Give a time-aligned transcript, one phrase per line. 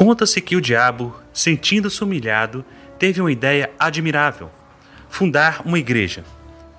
[0.00, 2.64] Conta-se que o diabo, sentindo-se humilhado,
[2.98, 4.50] teve uma ideia admirável:
[5.10, 6.24] fundar uma igreja.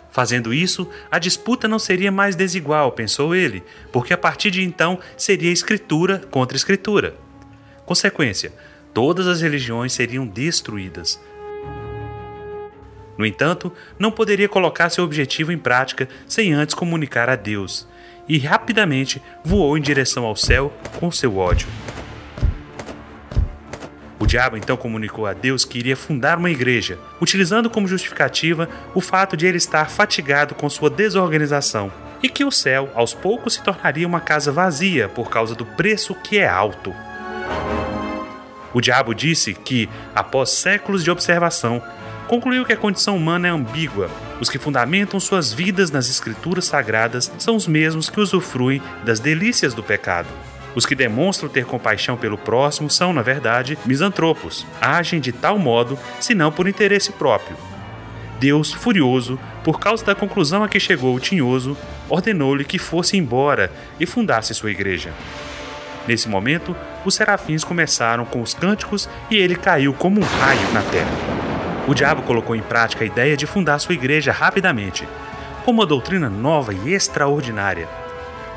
[0.10, 3.62] Fazendo isso, a disputa não seria mais desigual, pensou ele,
[3.92, 7.16] porque a partir de então seria escritura contra escritura.
[7.86, 8.54] Consequência:
[8.92, 11.22] todas as religiões seriam destruídas.
[13.20, 17.88] No entanto, não poderia colocar seu objetivo em prática sem antes comunicar a Deus,
[18.28, 21.68] e rapidamente voou em direção ao céu com seu ódio.
[24.32, 29.36] Diabo então comunicou a Deus que iria fundar uma igreja, utilizando como justificativa o fato
[29.36, 31.92] de ele estar fatigado com sua desorganização
[32.24, 36.16] e que o céu aos poucos se tornaria uma casa vazia por causa do preço
[36.16, 36.96] que é alto.
[38.74, 41.84] O diabo disse que, após séculos de observação,
[42.30, 44.10] concluiu que a condição humana é ambígua.
[44.40, 49.74] Os que fundamentam suas vidas nas escrituras sagradas são os mesmos que usufruem das delícias
[49.74, 50.30] do pecado.
[50.74, 54.66] Os que demonstram ter compaixão pelo próximo são, na verdade, misantropos.
[54.80, 57.58] Agem de tal modo, senão por interesse próprio.
[58.40, 61.78] Deus, furioso, por causa da conclusão a que chegou o tinhoso,
[62.10, 65.12] ordenou-lhe que fosse embora e fundasse sua igreja.
[66.08, 66.76] Nesse momento,
[67.06, 71.12] os serafins começaram com os cânticos e ele caiu como um raio na terra.
[71.88, 75.08] O diabo colocou em prática a ideia de fundar sua igreja rapidamente,
[75.64, 77.88] com uma doutrina nova e extraordinária.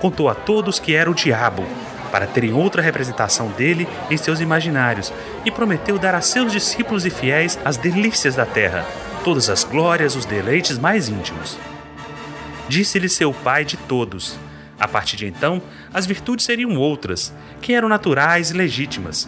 [0.01, 1.67] Contou a todos que era o diabo,
[2.15, 5.13] para terem outra representação dele em seus imaginários,
[5.45, 8.87] e prometeu dar a seus discípulos e fiéis as delícias da terra,
[9.25, 11.59] todas as glórias, os deleites mais íntimos.
[12.69, 14.39] Disse-lhe seu pai de todos,
[14.79, 15.61] a partir de então,
[15.93, 19.27] as virtudes seriam outras, que eram naturais e legítimas.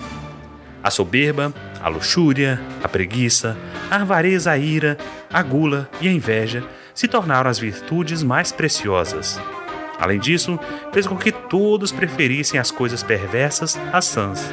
[0.80, 3.56] A soberba, a luxúria, a preguiça,
[3.90, 4.96] a avareza, a ira,
[5.32, 6.62] a gula e a inveja
[6.94, 9.40] se tornaram as virtudes mais preciosas.
[9.98, 10.58] Além disso,
[10.92, 14.52] fez com que todos preferissem as coisas perversas às sãs.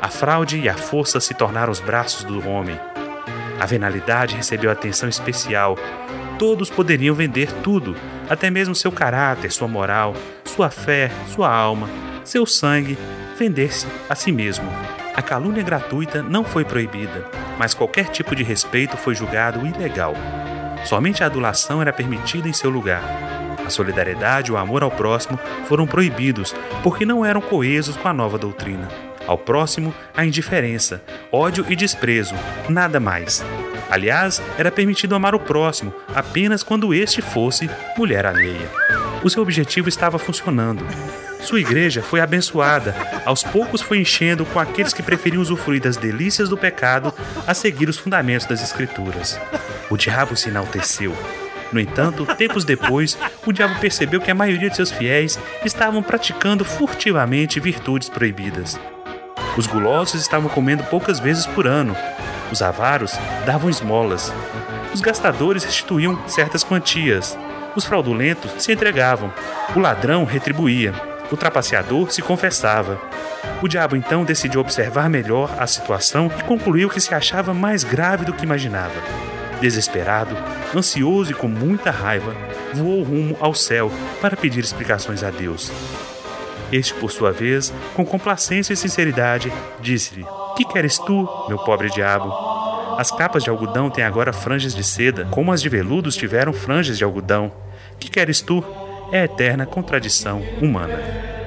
[0.00, 2.78] A fraude e a força se tornaram os braços do homem.
[3.60, 5.76] A venalidade recebeu atenção especial.
[6.38, 7.94] Todos poderiam vender tudo,
[8.28, 11.86] até mesmo seu caráter, sua moral, sua fé, sua alma,
[12.24, 12.96] seu sangue,
[13.38, 14.70] vender-se a si mesmo.
[15.14, 17.26] A calúnia gratuita não foi proibida,
[17.58, 20.14] mas qualquer tipo de respeito foi julgado ilegal.
[20.86, 23.02] Somente a adulação era permitida em seu lugar.
[23.70, 25.38] A solidariedade e o amor ao próximo
[25.68, 28.88] foram proibidos porque não eram coesos com a nova doutrina.
[29.28, 31.00] Ao próximo, a indiferença,
[31.30, 32.34] ódio e desprezo,
[32.68, 33.44] nada mais.
[33.88, 38.68] Aliás, era permitido amar o próximo apenas quando este fosse mulher alheia.
[39.22, 40.84] O seu objetivo estava funcionando.
[41.40, 42.92] Sua igreja foi abençoada,
[43.24, 47.14] aos poucos foi enchendo com aqueles que preferiam usufruir das delícias do pecado
[47.46, 49.38] a seguir os fundamentos das Escrituras.
[49.88, 51.16] O diabo se enalteceu.
[51.72, 53.16] No entanto, tempos depois,
[53.46, 58.78] o diabo percebeu que a maioria de seus fiéis estavam praticando furtivamente virtudes proibidas.
[59.56, 61.96] Os gulosos estavam comendo poucas vezes por ano,
[62.50, 63.16] os avaros
[63.46, 64.32] davam esmolas.
[64.92, 67.38] Os gastadores restituíam certas quantias.
[67.76, 69.32] Os fraudulentos se entregavam.
[69.74, 70.92] O ladrão retribuía.
[71.30, 73.00] O trapaceador se confessava.
[73.62, 78.24] O diabo então decidiu observar melhor a situação e concluiu que se achava mais grave
[78.24, 79.29] do que imaginava.
[79.60, 80.36] Desesperado,
[80.74, 82.34] ansioso e com muita raiva,
[82.74, 83.90] voou rumo ao céu
[84.20, 85.70] para pedir explicações a Deus.
[86.72, 90.24] Este, por sua vez, com complacência e sinceridade, disse-lhe:
[90.60, 92.30] que queres tu, meu pobre diabo?
[92.98, 96.98] As capas de algodão têm agora franjas de seda, como as de veludos tiveram franjas
[96.98, 97.50] de algodão.
[97.98, 98.62] Que queres tu?
[99.10, 101.39] É a eterna contradição humana.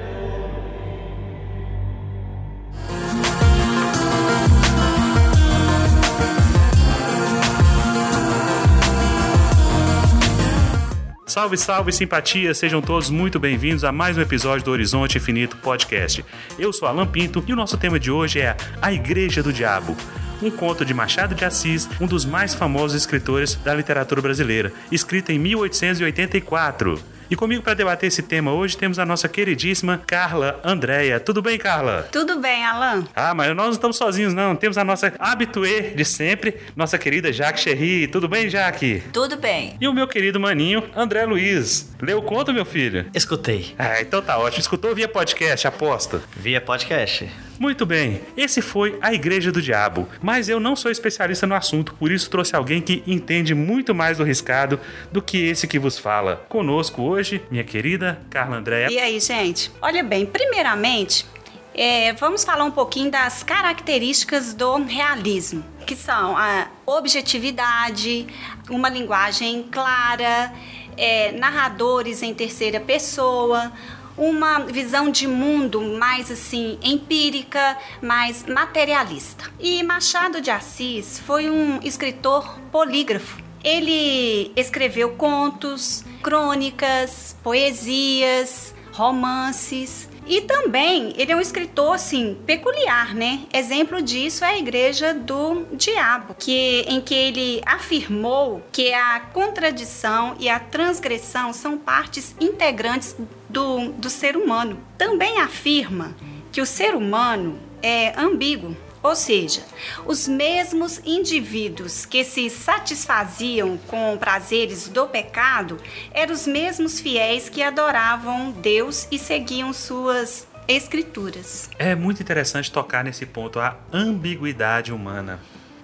[11.34, 12.54] Salve, salve, simpatia!
[12.54, 16.24] Sejam todos muito bem-vindos a mais um episódio do Horizonte Infinito Podcast.
[16.56, 19.96] Eu sou Alan Pinto e o nosso tema de hoje é A Igreja do Diabo.
[20.40, 25.32] Um conto de Machado de Assis, um dos mais famosos escritores da literatura brasileira, escrita
[25.32, 27.02] em 1884.
[27.30, 31.18] E comigo para debater esse tema hoje temos a nossa queridíssima Carla Andréia.
[31.18, 32.08] Tudo bem, Carla?
[32.12, 33.04] Tudo bem, Alan.
[33.14, 34.54] Ah, mas nós não estamos sozinhos, não.
[34.54, 38.06] Temos a nossa habituê de sempre, nossa querida Jaque Cherry.
[38.08, 39.02] Tudo bem, Jaque?
[39.12, 39.76] Tudo bem.
[39.80, 41.90] E o meu querido maninho, André Luiz.
[42.00, 43.06] Leu o conto, meu filho?
[43.14, 43.74] Escutei.
[43.78, 44.60] Ah, então tá ótimo.
[44.60, 46.20] Escutou via podcast, aposta?
[46.36, 47.28] Via podcast.
[47.58, 51.94] Muito bem, esse foi a Igreja do Diabo, mas eu não sou especialista no assunto,
[51.94, 54.80] por isso trouxe alguém que entende muito mais do riscado
[55.12, 56.44] do que esse que vos fala.
[56.48, 58.90] Conosco hoje, minha querida Carla Andréa.
[58.90, 59.70] E aí, gente?
[59.80, 61.26] Olha bem, primeiramente,
[61.74, 68.26] é, vamos falar um pouquinho das características do realismo, que são a objetividade,
[68.70, 70.52] uma linguagem clara,
[70.96, 73.72] é, narradores em terceira pessoa,
[74.16, 79.50] uma visão de mundo mais assim empírica, mais materialista.
[79.58, 83.42] E Machado de Assis foi um escritor polígrafo.
[83.62, 93.40] Ele escreveu contos, crônicas, poesias, romances e também ele é um escritor assim peculiar, né?
[93.52, 100.34] Exemplo disso é a Igreja do Diabo, que em que ele afirmou que a contradição
[100.38, 103.16] e a transgressão são partes integrantes
[103.48, 104.78] do, do ser humano.
[104.96, 106.14] Também afirma
[106.50, 109.62] que o ser humano é ambíguo, ou seja,
[110.06, 115.78] os mesmos indivíduos que se satisfaziam com prazeres do pecado
[116.10, 121.68] eram os mesmos fiéis que adoravam Deus e seguiam suas escrituras.
[121.78, 125.38] É muito interessante tocar nesse ponto, a ambiguidade humana.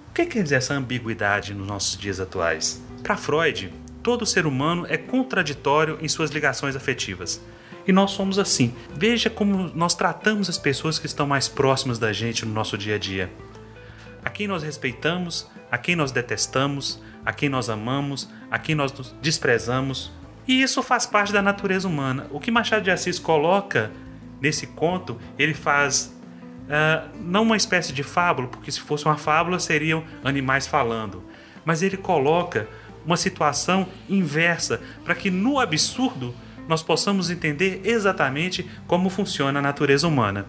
[0.09, 2.81] O que quer dizer essa ambiguidade nos nossos dias atuais?
[3.03, 3.71] Para Freud,
[4.01, 7.39] todo ser humano é contraditório em suas ligações afetivas.
[7.87, 8.73] E nós somos assim.
[8.93, 12.95] Veja como nós tratamos as pessoas que estão mais próximas da gente no nosso dia
[12.95, 13.31] a dia.
[14.23, 18.93] A quem nós respeitamos, a quem nós detestamos, a quem nós amamos, a quem nós
[19.21, 20.11] desprezamos.
[20.47, 22.27] E isso faz parte da natureza humana.
[22.31, 23.91] O que Machado de Assis coloca
[24.41, 26.15] nesse conto, ele faz
[26.65, 31.23] uh, não uma espécie de fábula, porque se fosse uma fábula seriam animais falando,
[31.63, 32.67] mas ele coloca
[33.05, 36.33] uma situação inversa para que no absurdo
[36.67, 40.45] nós possamos entender exatamente como funciona a natureza humana.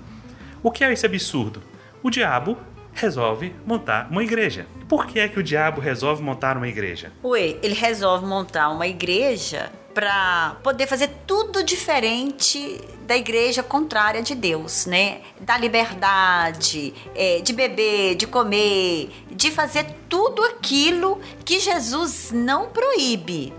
[0.63, 1.63] O que é esse absurdo?
[2.03, 2.57] O diabo
[2.93, 4.67] resolve montar uma igreja.
[4.89, 7.13] Por que é que o diabo resolve montar uma igreja?
[7.25, 14.35] Ué, ele resolve montar uma igreja para poder fazer tudo diferente da igreja contrária de
[14.35, 15.21] Deus, né?
[15.41, 23.53] Da liberdade, é, de beber, de comer, de fazer tudo aquilo que Jesus não proíbe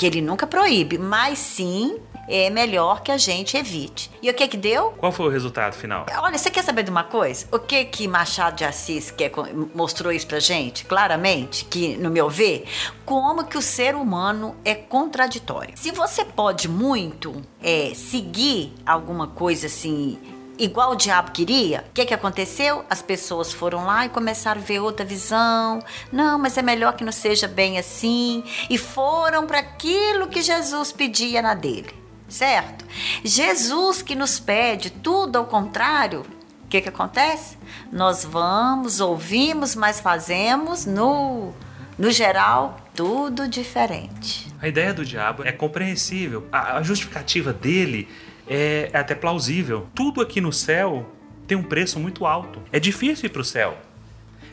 [0.00, 4.10] que ele nunca proíbe, mas sim é melhor que a gente evite.
[4.22, 4.94] E o que que deu?
[4.96, 6.06] Qual foi o resultado final?
[6.22, 7.46] Olha, você quer saber de uma coisa?
[7.52, 9.30] O que que Machado de Assis quer,
[9.74, 12.64] mostrou isso pra gente, claramente, que no meu ver,
[13.04, 15.74] como que o ser humano é contraditório.
[15.76, 20.18] Se você pode muito é, seguir alguma coisa assim
[20.60, 22.84] igual o diabo queria, o que, que aconteceu?
[22.88, 25.82] As pessoas foram lá e começaram a ver outra visão.
[26.12, 28.44] Não, mas é melhor que não seja bem assim.
[28.68, 31.94] E foram para aquilo que Jesus pedia na dele,
[32.28, 32.84] certo?
[33.24, 36.26] Jesus que nos pede tudo ao contrário,
[36.64, 37.56] o que, que acontece?
[37.90, 41.52] Nós vamos, ouvimos, mas fazemos no,
[41.98, 44.48] no geral tudo diferente.
[44.60, 46.46] A ideia do diabo é compreensível.
[46.52, 48.08] A justificativa dele
[48.50, 49.86] é, é até plausível.
[49.94, 51.08] Tudo aqui no céu
[51.46, 52.60] tem um preço muito alto.
[52.72, 53.78] É difícil ir para o céu.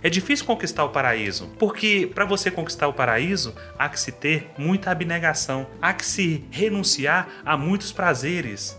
[0.03, 4.51] É difícil conquistar o paraíso, porque para você conquistar o paraíso há que se ter
[4.55, 8.77] muita abnegação, há que se renunciar a muitos prazeres,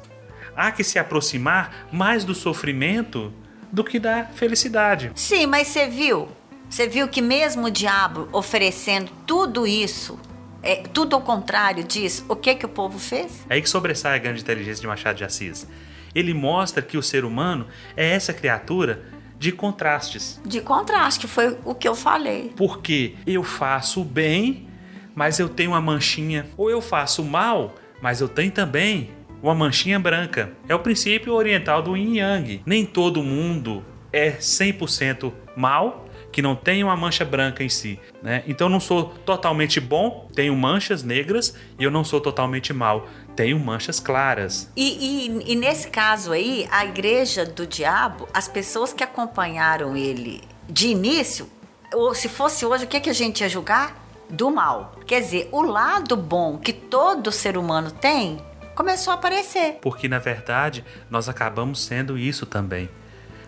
[0.54, 3.32] há que se aproximar mais do sofrimento
[3.72, 5.10] do que da felicidade.
[5.16, 6.28] Sim, mas você viu?
[6.70, 10.18] Você viu que mesmo o diabo oferecendo tudo isso,
[10.62, 13.46] é, tudo ao contrário disso, o que que o povo fez?
[13.48, 15.66] É aí que sobressai a grande inteligência de Machado de Assis.
[16.14, 17.66] Ele mostra que o ser humano
[17.96, 19.04] é essa criatura
[19.38, 20.40] de contrastes.
[20.44, 22.52] De contraste, foi o que eu falei.
[22.56, 24.66] Porque eu faço bem,
[25.14, 26.46] mas eu tenho uma manchinha.
[26.56, 30.52] Ou eu faço mal, mas eu tenho também uma manchinha branca.
[30.68, 32.62] É o princípio oriental do yin yang.
[32.66, 36.07] Nem todo mundo é 100% mal
[36.38, 37.98] que não tem uma mancha branca em si.
[38.22, 38.44] Né?
[38.46, 43.08] Então eu não sou totalmente bom, tenho manchas negras, e eu não sou totalmente mal,
[43.34, 44.70] tenho manchas claras.
[44.76, 50.40] E, e, e nesse caso aí, a igreja do diabo, as pessoas que acompanharam ele
[50.68, 51.50] de início,
[51.92, 54.00] ou se fosse hoje, o que, que a gente ia julgar?
[54.30, 54.94] Do mal.
[55.08, 58.38] Quer dizer, o lado bom que todo ser humano tem
[58.76, 59.80] começou a aparecer.
[59.82, 62.88] Porque na verdade nós acabamos sendo isso também.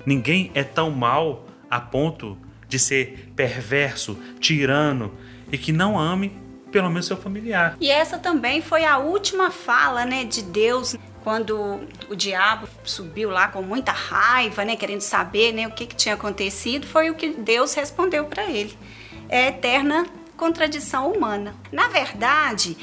[0.04, 2.36] Ninguém é tão mal a ponto
[2.70, 5.12] de ser perverso, tirano
[5.52, 6.32] e que não ame
[6.70, 7.76] pelo menos seu familiar.
[7.80, 13.48] E essa também foi a última fala, né, de Deus quando o diabo subiu lá
[13.48, 17.30] com muita raiva, né, querendo saber, né, o que, que tinha acontecido, foi o que
[17.30, 18.78] Deus respondeu para ele.
[19.28, 21.54] É eterna contradição humana.
[21.72, 22.76] Na verdade,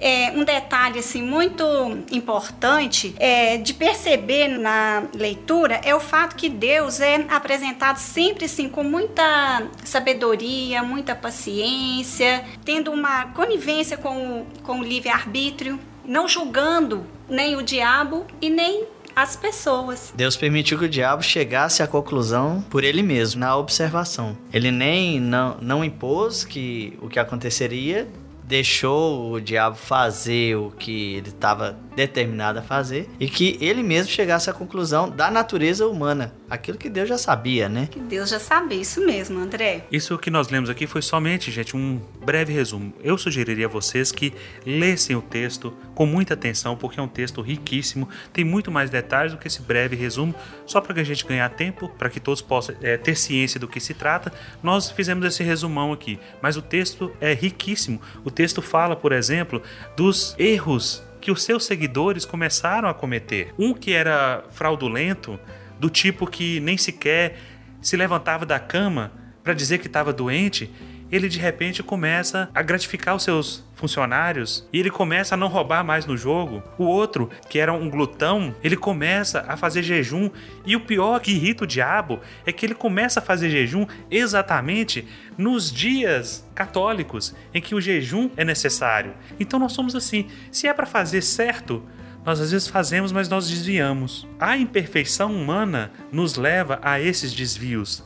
[0.00, 1.64] é, um detalhe assim muito
[2.10, 8.68] importante é, de perceber na leitura é o fato que Deus é apresentado sempre assim
[8.68, 17.04] com muita sabedoria, muita paciência, tendo uma conivência com o, com o livre-arbítrio, não julgando
[17.28, 18.84] nem o diabo e nem
[19.14, 20.12] as pessoas.
[20.14, 24.36] Deus permitiu que o diabo chegasse à conclusão por ele mesmo, na observação.
[24.52, 28.06] Ele nem não, não impôs que o que aconteceria
[28.46, 34.12] deixou o diabo fazer o que ele estava determinado a fazer e que ele mesmo
[34.12, 37.88] chegasse à conclusão da natureza humana, aquilo que Deus já sabia, né?
[37.90, 39.86] Que Deus já sabia, isso mesmo, André.
[39.90, 42.92] Isso que nós lemos aqui foi somente, gente, um breve resumo.
[43.02, 44.34] Eu sugeriria a vocês que
[44.64, 49.32] lessem o texto com muita atenção, porque é um texto riquíssimo, tem muito mais detalhes
[49.32, 50.34] do que esse breve resumo,
[50.66, 53.66] só para que a gente ganhar tempo, para que todos possam é, ter ciência do
[53.66, 54.30] que se trata.
[54.62, 58.00] Nós fizemos esse resumão aqui, mas o texto é riquíssimo.
[58.22, 59.62] O texto fala, por exemplo,
[59.96, 63.52] dos erros que os seus seguidores começaram a cometer.
[63.58, 65.36] Um que era fraudulento,
[65.76, 67.36] do tipo que nem sequer
[67.82, 69.10] se levantava da cama
[69.42, 70.70] para dizer que estava doente,
[71.10, 75.84] ele de repente começa a gratificar os seus funcionários e ele começa a não roubar
[75.84, 76.62] mais no jogo.
[76.78, 80.30] O outro, que era um glutão, ele começa a fazer jejum
[80.64, 85.06] e o pior que irrita o diabo é que ele começa a fazer jejum exatamente
[85.36, 89.14] nos dias católicos em que o jejum é necessário.
[89.38, 91.82] Então nós somos assim, se é para fazer certo,
[92.24, 94.26] nós às vezes fazemos, mas nós desviamos.
[94.40, 98.02] A imperfeição humana nos leva a esses desvios.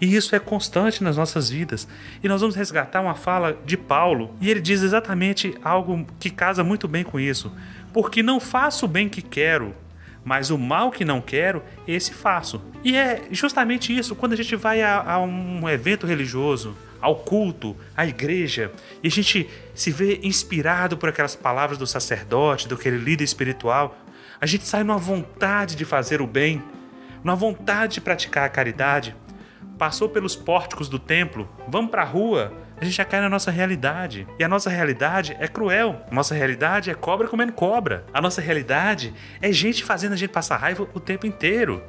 [0.00, 1.88] E isso é constante nas nossas vidas.
[2.22, 6.62] E nós vamos resgatar uma fala de Paulo, e ele diz exatamente algo que casa
[6.62, 7.52] muito bem com isso.
[7.92, 9.74] Porque não faço o bem que quero,
[10.24, 12.62] mas o mal que não quero, esse faço.
[12.84, 17.76] E é justamente isso, quando a gente vai a, a um evento religioso, ao culto,
[17.96, 22.98] à igreja, e a gente se vê inspirado por aquelas palavras do sacerdote, do aquele
[22.98, 23.96] líder espiritual,
[24.40, 26.62] a gente sai numa vontade de fazer o bem,
[27.22, 29.14] numa vontade de praticar a caridade
[29.78, 33.50] passou pelos pórticos do templo, vamos para a rua, a gente já cai na nossa
[33.50, 34.26] realidade.
[34.38, 36.00] E a nossa realidade é cruel.
[36.10, 38.04] Nossa realidade é cobra comendo cobra.
[38.12, 41.82] A nossa realidade é gente fazendo a gente passar raiva o tempo inteiro.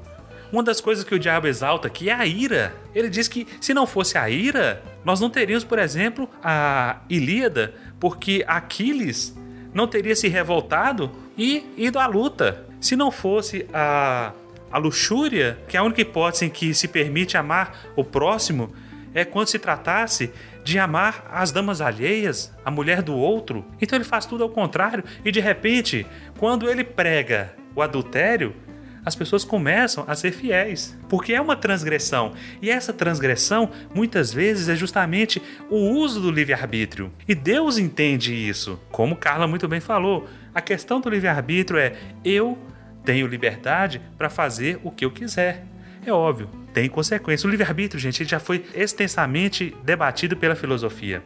[0.51, 2.73] Uma das coisas que o diabo exalta aqui é a ira.
[2.95, 7.75] Ele diz que se não fosse a ira, nós não teríamos, por exemplo, a Ilíada,
[7.99, 9.37] porque Aquiles
[9.71, 12.65] não teria se revoltado e ido à luta.
[12.81, 14.31] Se não fosse a
[14.71, 18.73] a luxúria, que é a única hipótese em que se permite amar o próximo,
[19.13, 20.31] é quando se tratasse
[20.63, 23.65] de amar as damas alheias, a mulher do outro.
[23.81, 26.05] Então ele faz tudo ao contrário e de repente,
[26.37, 28.55] quando ele prega o adultério,
[29.03, 32.33] as pessoas começam a ser fiéis, porque é uma transgressão.
[32.61, 37.11] E essa transgressão, muitas vezes, é justamente o uso do livre-arbítrio.
[37.27, 38.79] E Deus entende isso.
[38.91, 42.57] Como Carla muito bem falou, a questão do livre-arbítrio é eu
[43.03, 45.65] tenho liberdade para fazer o que eu quiser.
[46.05, 47.47] É óbvio, tem consequência.
[47.47, 51.23] O livre-arbítrio, gente, já foi extensamente debatido pela filosofia.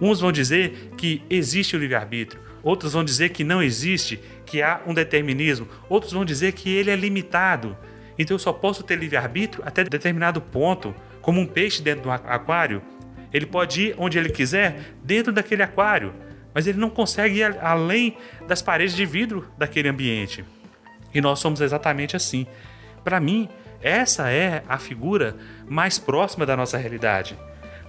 [0.00, 4.80] Uns vão dizer que existe o livre-arbítrio, outros vão dizer que não existe, que há
[4.86, 7.76] um determinismo, outros vão dizer que ele é limitado.
[8.18, 12.82] Então eu só posso ter livre-arbítrio até determinado ponto, como um peixe dentro do aquário.
[13.32, 16.12] Ele pode ir onde ele quiser dentro daquele aquário,
[16.52, 20.44] mas ele não consegue ir além das paredes de vidro daquele ambiente.
[21.14, 22.46] E nós somos exatamente assim.
[23.04, 23.48] Para mim,
[23.80, 25.36] essa é a figura
[25.68, 27.38] mais próxima da nossa realidade.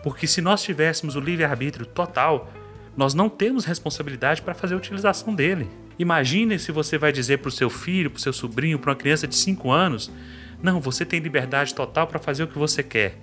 [0.04, 2.52] Porque se nós tivéssemos o livre-arbítrio total,
[2.96, 5.68] nós não temos responsabilidade para fazer a utilização dele.
[5.98, 8.96] Imagine se você vai dizer para o seu filho, para o seu sobrinho, para uma
[8.96, 10.12] criança de 5 anos:
[10.62, 13.18] Não, você tem liberdade total para fazer o que você quer.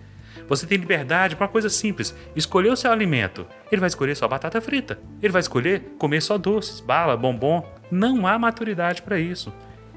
[0.48, 3.46] Você tem liberdade para uma coisa simples: escolher o seu alimento.
[3.70, 4.98] Ele vai escolher só batata frita.
[5.22, 7.64] Ele vai escolher comer só doces, bala, bombom.
[7.90, 9.52] Não há maturidade para isso.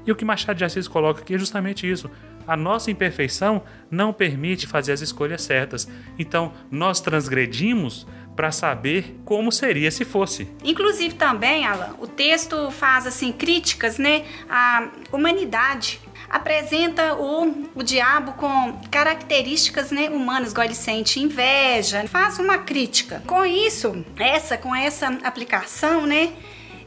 [0.06, 2.10] E o que Machado de Assis coloca aqui é justamente isso.
[2.46, 5.88] A nossa imperfeição não permite fazer as escolhas certas.
[6.16, 10.46] Então, nós transgredimos para saber como seria se fosse.
[10.62, 15.98] Inclusive também, Alan, o texto faz assim críticas, né, à humanidade.
[16.28, 23.22] Apresenta o, o diabo com características né, humanas, igual ele sente inveja, faz uma crítica.
[23.26, 26.32] Com isso, essa com essa aplicação, né,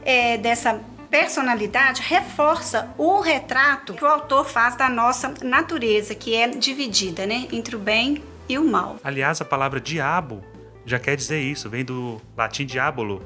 [0.04, 6.48] é, dessa personalidade reforça o retrato que o autor faz da nossa natureza, que é
[6.48, 8.96] dividida né, entre o bem e o mal.
[9.02, 10.42] Aliás, a palavra diabo
[10.86, 13.22] já quer dizer isso, vem do latim diabolo,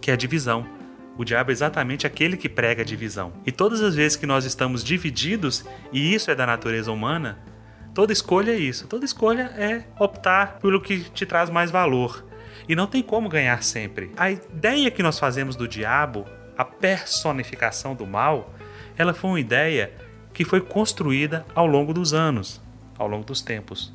[0.00, 0.66] que é divisão.
[1.16, 3.32] O diabo é exatamente aquele que prega a divisão.
[3.46, 7.38] E todas as vezes que nós estamos divididos, e isso é da natureza humana,
[7.94, 8.86] toda escolha é isso.
[8.86, 12.24] Toda escolha é optar pelo que te traz mais valor.
[12.68, 14.10] E não tem como ganhar sempre.
[14.16, 18.54] A ideia que nós fazemos do diabo a personificação do mal,
[18.96, 19.92] ela foi uma ideia
[20.32, 22.60] que foi construída ao longo dos anos,
[22.98, 23.92] ao longo dos tempos.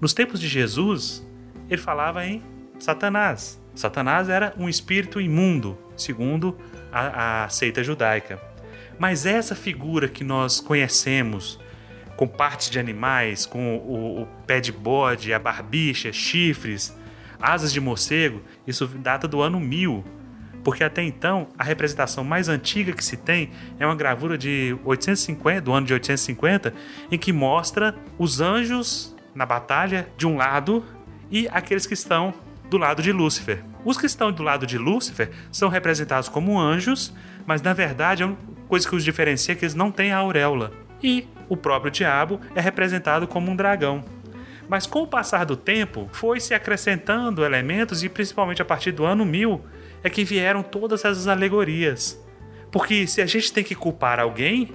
[0.00, 1.26] Nos tempos de Jesus,
[1.68, 2.42] ele falava em
[2.78, 3.60] Satanás.
[3.74, 6.56] Satanás era um espírito imundo, segundo
[6.92, 8.40] a, a seita judaica.
[8.98, 11.60] Mas essa figura que nós conhecemos,
[12.16, 16.96] com partes de animais, com o, o pé de bode, a barbicha, chifres,
[17.40, 20.04] asas de morcego, isso data do ano 1000
[20.68, 23.48] porque até então a representação mais antiga que se tem
[23.80, 26.74] é uma gravura de 850, do ano de 850,
[27.10, 30.84] em que mostra os anjos na batalha de um lado
[31.30, 32.34] e aqueles que estão
[32.68, 33.64] do lado de Lúcifer.
[33.82, 37.14] Os que estão do lado de Lúcifer são representados como anjos,
[37.46, 38.36] mas na verdade é uma
[38.68, 40.70] coisa que os diferencia é que eles não têm a auréola.
[41.02, 44.04] E o próprio diabo é representado como um dragão.
[44.68, 49.06] Mas com o passar do tempo, foi se acrescentando elementos e principalmente a partir do
[49.06, 49.64] ano 1000
[50.02, 52.20] é que vieram todas essas alegorias.
[52.70, 54.72] Porque se a gente tem que culpar alguém,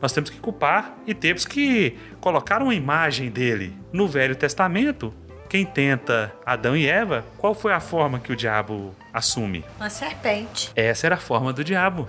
[0.00, 3.76] nós temos que culpar e temos que colocar uma imagem dele.
[3.92, 5.12] No Velho Testamento,
[5.48, 9.64] quem tenta Adão e Eva, qual foi a forma que o diabo assume?
[9.76, 10.70] Uma serpente.
[10.76, 12.08] Essa era a forma do diabo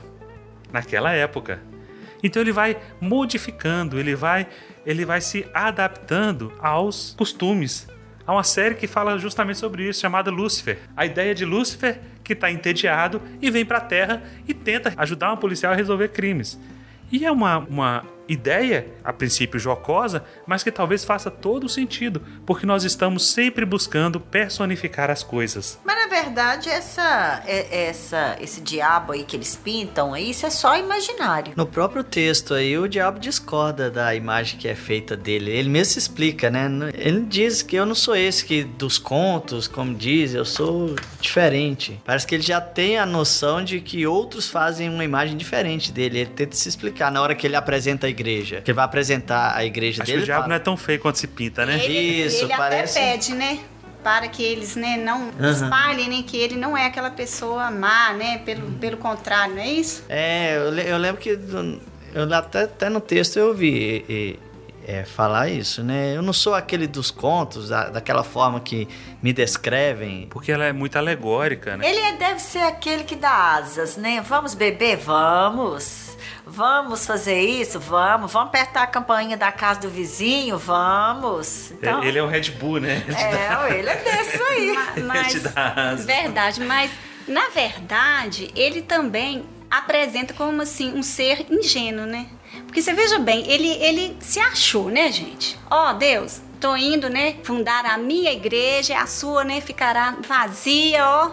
[0.72, 1.60] naquela época.
[2.24, 4.48] Então ele vai modificando, ele vai,
[4.86, 7.88] ele vai se adaptando aos costumes.
[8.26, 10.78] Há uma série que fala justamente sobre isso, chamada Lúcifer.
[10.96, 12.00] A ideia de Lúcifer
[12.32, 16.08] que está entediado e vem para a Terra e tenta ajudar um policial a resolver
[16.10, 16.58] crimes.
[17.12, 22.66] E é uma, uma ideia, a princípio jocosa, mas que talvez faça todo sentido, porque
[22.66, 25.78] nós estamos sempre buscando personificar as coisas.
[26.12, 31.54] Verdade, essa, é, essa, esse diabo aí que eles pintam, isso é só imaginário.
[31.56, 35.50] No próprio texto aí, o diabo discorda da imagem que é feita dele.
[35.52, 36.70] Ele mesmo se explica, né?
[36.94, 42.00] Ele diz que eu não sou esse que dos contos, como diz, eu sou diferente.
[42.06, 46.20] Parece que ele já tem a noção de que outros fazem uma imagem diferente dele.
[46.20, 48.60] Ele tenta se explicar na hora que ele apresenta a igreja.
[48.62, 50.20] Que vai apresentar a igreja Acho dele.
[50.20, 51.82] que o diabo fala, não é tão feio quanto se pinta, né?
[51.84, 53.60] Ele, Isso, ele parece- até pede, né?
[54.04, 55.52] Para que eles né, não Aham.
[55.52, 56.24] espalhem, né?
[56.26, 58.40] Que ele não é aquela pessoa má, né?
[58.40, 60.04] Pelo, pelo contrário, não é isso?
[60.10, 61.30] É, eu, eu lembro que
[62.14, 64.40] eu, até, até no texto eu vi e- e-
[64.84, 66.18] é, falar isso, né?
[66.18, 68.88] Eu não sou aquele dos contos, da- daquela forma que
[69.22, 70.26] me descrevem.
[70.32, 71.88] Porque ela é muito alegórica, né?
[71.88, 74.24] Ele é- deve ser aquele que dá asas, né?
[74.28, 74.98] Vamos beber?
[74.98, 76.01] Vamos.
[76.46, 77.80] Vamos fazer isso?
[77.80, 78.32] Vamos.
[78.32, 80.58] Vamos apertar a campainha da casa do vizinho?
[80.58, 81.72] Vamos.
[81.72, 83.04] Então, Ele é o Red Bull, né?
[83.08, 84.72] é, ele é desse aí.
[84.74, 86.06] Ma- Mas, asas.
[86.06, 86.92] verdade, mas
[87.28, 92.28] na verdade ele também apresenta como assim um ser ingênuo, né?
[92.66, 95.58] Porque você veja bem, ele, ele se achou, né, gente?
[95.70, 101.32] Ó, Deus, tô indo, né, fundar a minha igreja, a sua, né, ficará vazia, ó.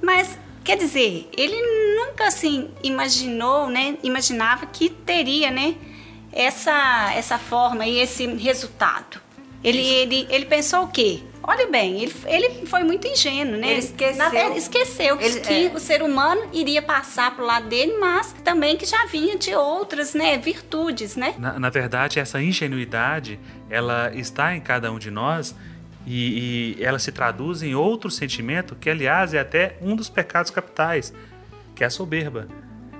[0.00, 1.56] Mas quer dizer, ele
[1.96, 5.74] nunca assim imaginou, né, imaginava que teria, né,
[6.32, 9.20] essa essa forma e esse resultado.
[9.62, 11.20] Ele, ele, ele pensou o quê?
[11.44, 13.70] Olha bem, ele, ele foi muito ingênuo, né?
[13.72, 14.16] Ele esqueceu.
[14.16, 15.72] Na verdade, esqueceu Ele- que é.
[15.74, 20.14] o ser humano iria passar pro lado dele, mas também que já vinha de outras,
[20.14, 21.34] né, virtudes, né?
[21.38, 25.54] Na, na verdade, essa ingenuidade, ela está em cada um de nós
[26.06, 30.50] e, e ela se traduz em outro sentimento que, aliás, é até um dos pecados
[30.50, 31.12] capitais,
[31.74, 32.48] que é a soberba,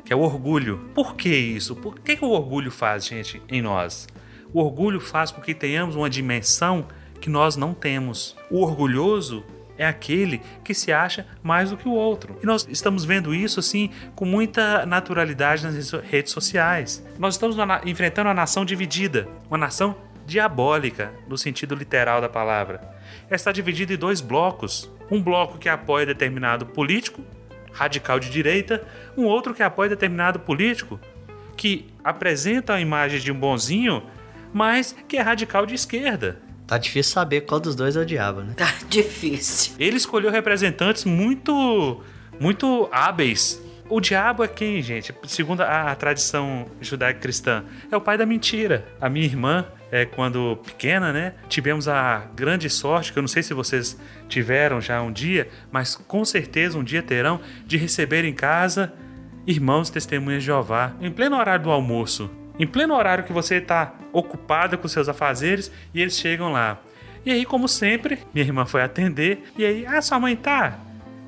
[0.04, 0.90] que é o orgulho.
[0.94, 1.74] Por que isso?
[1.76, 4.06] Por que, que o orgulho faz, gente, em nós?
[4.52, 6.86] O orgulho faz com que tenhamos uma dimensão
[7.20, 8.36] que nós não temos.
[8.50, 9.44] O orgulhoso
[9.78, 12.36] é aquele que se acha mais do que o outro.
[12.42, 17.04] E nós estamos vendo isso assim com muita naturalidade nas redes sociais.
[17.18, 22.80] Nós estamos enfrentando uma nação dividida, uma nação diabólica no sentido literal da palavra.
[23.26, 24.90] Ela está dividida em dois blocos.
[25.10, 27.22] Um bloco que apoia determinado político,
[27.72, 28.82] radical de direita,
[29.16, 30.98] um outro que apoia determinado político
[31.56, 34.02] que apresenta a imagem de um bonzinho,
[34.52, 36.40] mas que é radical de esquerda.
[36.66, 38.54] Tá difícil saber qual dos dois é o diabo, né?
[38.56, 39.74] Tá difícil.
[39.78, 42.02] Ele escolheu representantes muito,
[42.40, 43.62] muito hábeis.
[43.88, 45.14] O diabo é quem, gente?
[45.26, 48.86] Segundo a, a tradição judaico-cristã, é o pai da mentira.
[49.00, 53.42] A minha irmã, é, quando pequena, né, tivemos a grande sorte, que eu não sei
[53.42, 58.32] se vocês tiveram já um dia, mas com certeza um dia terão, de receber em
[58.32, 58.90] casa
[59.46, 62.30] irmãos testemunhas de Jeová, em pleno horário do almoço.
[62.58, 66.80] Em pleno horário que você está ocupada com seus afazeres e eles chegam lá.
[67.24, 69.44] E aí, como sempre, minha irmã foi atender.
[69.56, 70.78] E aí, ah, sua mãe tá?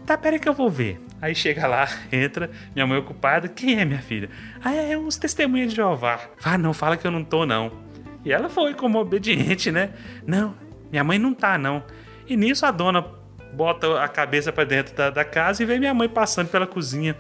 [0.07, 1.01] Tá, peraí que eu vou ver.
[1.21, 3.49] Aí chega lá, entra, minha mãe ocupada.
[3.49, 4.29] Quem é minha filha?
[4.63, 6.21] Ah, é uns testemunhas de Jeová.
[6.43, 7.84] Ah, não, fala que eu não tô, não.
[8.25, 9.91] E ela foi como obediente, né?
[10.27, 10.55] Não,
[10.91, 11.83] minha mãe não tá, não.
[12.27, 13.05] E nisso a dona
[13.53, 17.17] bota a cabeça pra dentro da, da casa e vê minha mãe passando pela cozinha.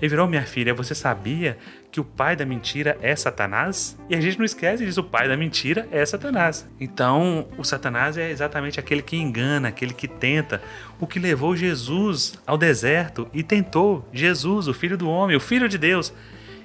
[0.00, 1.56] E virou, minha filha, você sabia
[1.92, 3.96] que o pai da mentira é Satanás?
[4.10, 6.68] E a gente não esquece disso, o pai da mentira é Satanás.
[6.80, 10.60] Então, o Satanás é exatamente aquele que engana, aquele que tenta,
[10.98, 15.68] o que levou Jesus ao deserto e tentou Jesus, o filho do homem, o filho
[15.68, 16.12] de Deus.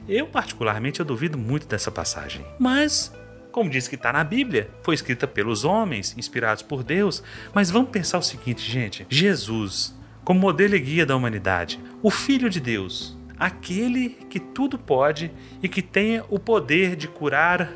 [0.10, 2.44] Eu, particularmente, eu duvido muito dessa passagem.
[2.58, 3.14] Mas,
[3.58, 7.24] como diz que está na Bíblia, foi escrita pelos homens, inspirados por Deus.
[7.56, 11.80] Mas vamos pensar o seguinte, gente: Jesus, como modelo e guia da humanidade.
[12.04, 15.32] O Filho de Deus, aquele que tudo pode
[15.64, 17.74] e que tenha o poder de curar,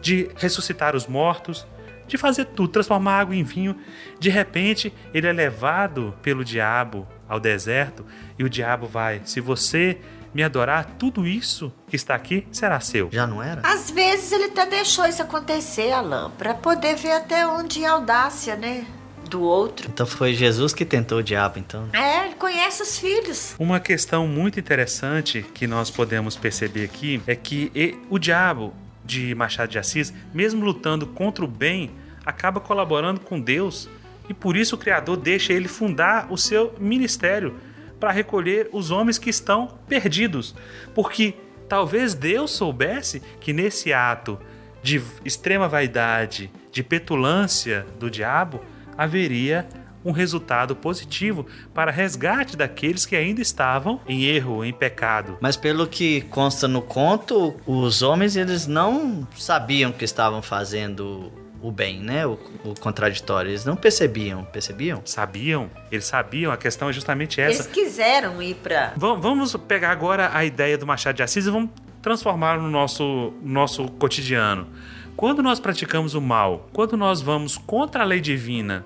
[0.00, 1.66] de ressuscitar os mortos,
[2.06, 3.76] de fazer tudo, transformar água em vinho.
[4.20, 8.06] De repente, ele é levado pelo diabo ao deserto
[8.38, 9.98] e o diabo vai: Se você
[10.36, 13.08] me adorar, tudo isso que está aqui será seu.
[13.10, 13.62] Já não era?
[13.64, 17.92] Às vezes ele até deixou isso acontecer, Alain, para poder ver até onde é a
[17.92, 18.84] audácia, né?
[19.30, 19.88] Do outro.
[19.88, 21.88] Então foi Jesus que tentou o diabo, então.
[21.94, 23.56] É, ele conhece os filhos.
[23.58, 29.70] Uma questão muito interessante que nós podemos perceber aqui é que o diabo de Machado
[29.70, 31.92] de Assis, mesmo lutando contra o bem,
[32.26, 33.88] acaba colaborando com Deus
[34.28, 37.54] e por isso o Criador deixa ele fundar o seu ministério
[37.98, 40.54] para recolher os homens que estão perdidos,
[40.94, 41.34] porque
[41.68, 44.38] talvez Deus soubesse que nesse ato
[44.82, 48.60] de extrema vaidade, de petulância do diabo,
[48.96, 49.66] haveria
[50.04, 55.36] um resultado positivo para resgate daqueles que ainda estavam em erro, em pecado.
[55.40, 61.32] Mas pelo que consta no conto, os homens eles não sabiam que estavam fazendo
[61.66, 62.26] o bem, né?
[62.26, 63.50] O, o contraditório.
[63.50, 64.44] Eles não percebiam.
[64.44, 65.02] Percebiam?
[65.04, 65.70] Sabiam?
[65.90, 67.68] Eles sabiam, a questão é justamente Eles essa.
[67.70, 68.92] quiseram ir pra.
[68.96, 73.32] Va- Vamos pegar agora a ideia do Machado de Assis e vamos transformar no nosso,
[73.42, 74.68] nosso cotidiano.
[75.16, 78.84] Quando nós praticamos o mal, quando nós vamos contra a lei divina,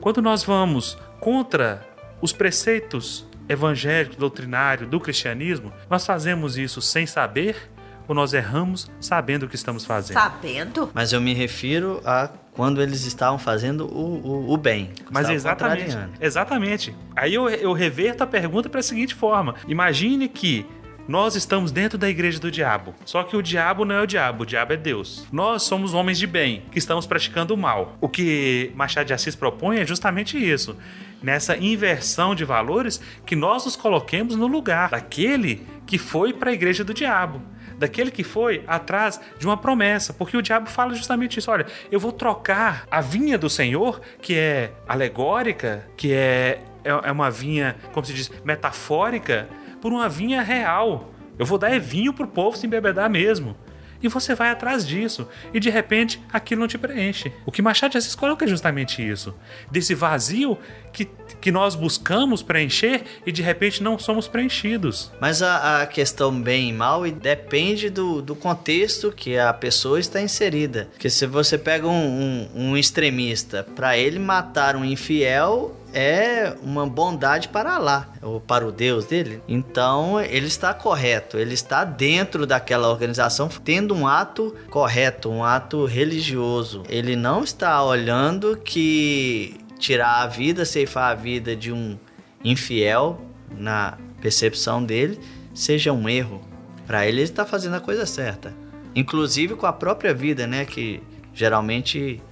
[0.00, 1.86] quando nós vamos contra
[2.20, 7.70] os preceitos evangélicos, doutrinários do cristianismo, nós fazemos isso sem saber
[8.08, 10.14] ou nós erramos sabendo o que estamos fazendo?
[10.14, 10.90] Sabendo?
[10.94, 14.90] Mas eu me refiro a quando eles estavam fazendo o, o, o bem.
[15.10, 16.96] Mas exatamente, exatamente.
[17.14, 20.66] Aí eu, eu reverto a pergunta para a seguinte forma: imagine que
[21.08, 22.94] nós estamos dentro da igreja do diabo.
[23.06, 25.26] Só que o diabo não é o diabo, o diabo é Deus.
[25.32, 27.96] Nós somos homens de bem que estamos praticando o mal.
[27.98, 30.76] O que Machado de Assis propõe é justamente isso.
[31.22, 36.52] Nessa inversão de valores, que nós nos coloquemos no lugar daquele que foi para a
[36.52, 37.40] igreja do diabo
[37.78, 41.48] daquele que foi atrás de uma promessa, porque o diabo fala justamente isso.
[41.48, 47.12] Olha, eu vou trocar a vinha do Senhor, que é alegórica, que é, é é
[47.12, 49.48] uma vinha, como se diz, metafórica,
[49.80, 51.12] por uma vinha real.
[51.38, 53.56] Eu vou dar é vinho pro povo se embebedar mesmo.
[54.02, 55.28] E você vai atrás disso.
[55.52, 57.32] E de repente aquilo não te preenche.
[57.44, 59.34] O que Machado de coloca é justamente isso.
[59.70, 60.58] Desse vazio
[60.92, 61.08] que,
[61.40, 65.10] que nós buscamos preencher e de repente não somos preenchidos.
[65.20, 70.20] Mas a, a questão bem e mal depende do, do contexto que a pessoa está
[70.20, 70.88] inserida.
[70.92, 76.86] Porque se você pega um, um, um extremista, para ele matar um infiel é uma
[76.86, 79.42] bondade para lá, ou para o Deus dele.
[79.48, 85.84] Então ele está correto, ele está dentro daquela organização tendo um ato correto, um ato
[85.84, 86.82] religioso.
[86.88, 91.98] Ele não está olhando que tirar a vida, ceifar a vida de um
[92.44, 95.18] infiel na percepção dele
[95.58, 96.40] seja um erro.
[96.86, 98.54] Para ele, ele está fazendo a coisa certa.
[98.94, 100.64] Inclusive com a própria vida, né?
[100.64, 101.02] Que
[101.34, 102.22] geralmente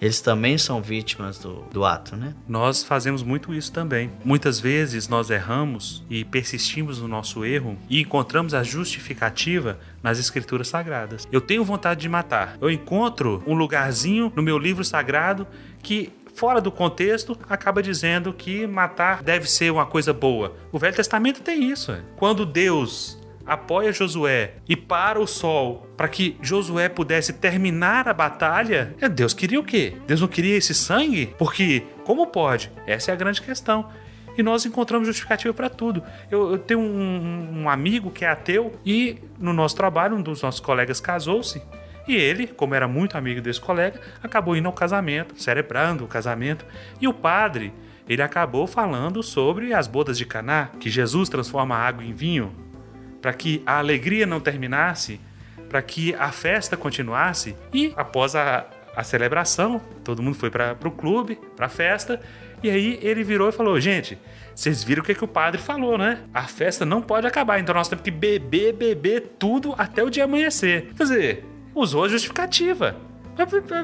[0.00, 2.34] eles também são vítimas do, do ato, né?
[2.48, 4.10] Nós fazemos muito isso também.
[4.24, 10.68] Muitas vezes nós erramos e persistimos no nosso erro e encontramos a justificativa nas escrituras
[10.68, 11.28] sagradas.
[11.30, 12.56] Eu tenho vontade de matar.
[12.60, 15.46] Eu encontro um lugarzinho no meu livro sagrado
[15.82, 20.56] que fora do contexto, acaba dizendo que matar deve ser uma coisa boa.
[20.72, 21.92] O Velho Testamento tem isso.
[21.92, 22.00] é.
[22.16, 28.96] Quando Deus apoia Josué e para o sol para que Josué pudesse terminar a batalha,
[28.98, 29.92] é, Deus queria o quê?
[30.06, 31.26] Deus não queria esse sangue?
[31.36, 32.72] Porque como pode?
[32.86, 33.90] Essa é a grande questão.
[34.38, 36.02] E nós encontramos justificativa para tudo.
[36.30, 40.40] Eu, eu tenho um, um amigo que é ateu e no nosso trabalho um dos
[40.40, 41.60] nossos colegas casou-se
[42.06, 46.64] e ele, como era muito amigo desse colega, acabou indo ao casamento, celebrando o casamento.
[47.00, 47.72] E o padre,
[48.08, 52.54] ele acabou falando sobre as bodas de Caná, que Jesus transforma a água em vinho,
[53.20, 55.20] para que a alegria não terminasse,
[55.68, 57.54] para que a festa continuasse.
[57.72, 62.20] E após a, a celebração, todo mundo foi para o clube, para a festa,
[62.62, 64.18] e aí ele virou e falou: Gente,
[64.54, 66.18] vocês viram o que, que o padre falou, né?
[66.34, 70.24] A festa não pode acabar, então nós temos que beber, beber tudo até o dia
[70.24, 70.92] amanhecer.
[70.96, 72.96] Quer dizer, usou a justificativa.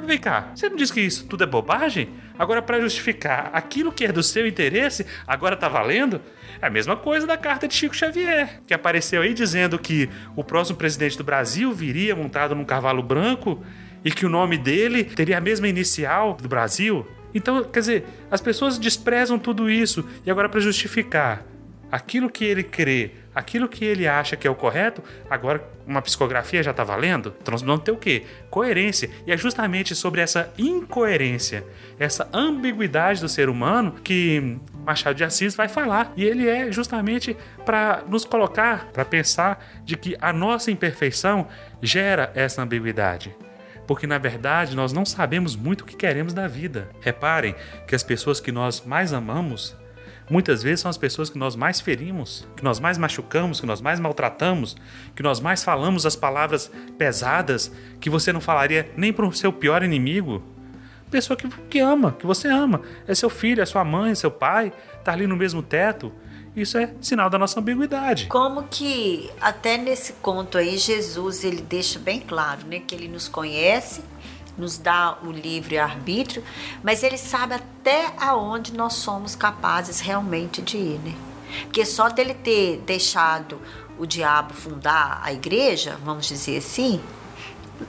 [0.05, 2.11] Vem cá, você não disse que isso tudo é bobagem?
[2.39, 6.21] Agora, para justificar aquilo que é do seu interesse, agora tá valendo?
[6.61, 10.45] É a mesma coisa da carta de Chico Xavier, que apareceu aí dizendo que o
[10.45, 13.65] próximo presidente do Brasil viria montado num cavalo branco
[14.05, 17.07] e que o nome dele teria a mesma inicial do Brasil.
[17.35, 21.45] Então, quer dizer, as pessoas desprezam tudo isso e agora para justificar
[21.91, 26.63] aquilo que ele crê, Aquilo que ele acha que é o correto, agora uma psicografia
[26.63, 27.35] já está valendo?
[27.39, 28.25] Então nós vamos ter o quê?
[28.49, 29.11] Coerência.
[29.27, 31.63] E é justamente sobre essa incoerência,
[31.99, 36.15] essa ambiguidade do ser humano que Machado de Assis vai falar.
[36.17, 41.47] E ele é justamente para nos colocar, para pensar de que a nossa imperfeição
[41.83, 43.37] gera essa ambiguidade
[43.87, 46.89] porque na verdade nós não sabemos muito o que queremos da vida.
[47.01, 47.55] Reparem
[47.87, 49.77] que as pessoas que nós mais amamos
[50.29, 53.81] muitas vezes são as pessoas que nós mais ferimos, que nós mais machucamos, que nós
[53.81, 54.77] mais maltratamos,
[55.15, 59.53] que nós mais falamos as palavras pesadas que você não falaria nem para o seu
[59.53, 60.43] pior inimigo.
[61.11, 62.83] Pessoa que, que ama, que você ama.
[63.07, 64.73] É seu filho, é sua mãe, seu pai,
[65.05, 66.13] tá ali no mesmo teto.
[66.57, 68.27] Isso é sinal da nossa ambiguidade.
[68.27, 73.29] Como que até nesse conto aí Jesus ele deixa bem claro, né, que ele nos
[73.29, 74.03] conhece,
[74.57, 76.43] nos dá o livre arbítrio,
[76.83, 81.15] mas ele sabe até aonde nós somos capazes realmente de ir, né?
[81.63, 83.61] Porque só dele ter deixado
[83.99, 87.01] o diabo fundar a igreja, vamos dizer assim,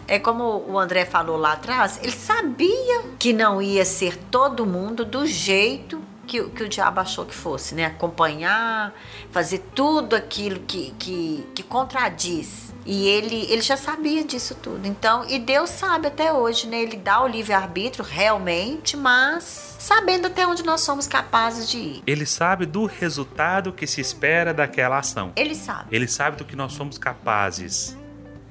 [0.08, 5.06] é como o André falou lá atrás, ele sabia que não ia ser todo mundo
[5.06, 7.86] do jeito que, que o diabo achou que fosse, né?
[7.86, 8.94] Acompanhar,
[9.32, 12.74] fazer tudo aquilo que, que, que contradiz.
[12.88, 14.88] E ele, ele já sabia disso tudo.
[14.88, 16.82] Então, e Deus sabe até hoje, né?
[16.82, 22.04] Ele dá o livre-arbítrio realmente, mas sabendo até onde nós somos capazes de ir.
[22.08, 25.34] Ele sabe do resultado que se espera daquela ação.
[25.36, 25.94] Ele sabe.
[25.94, 27.98] Ele sabe do que nós somos capazes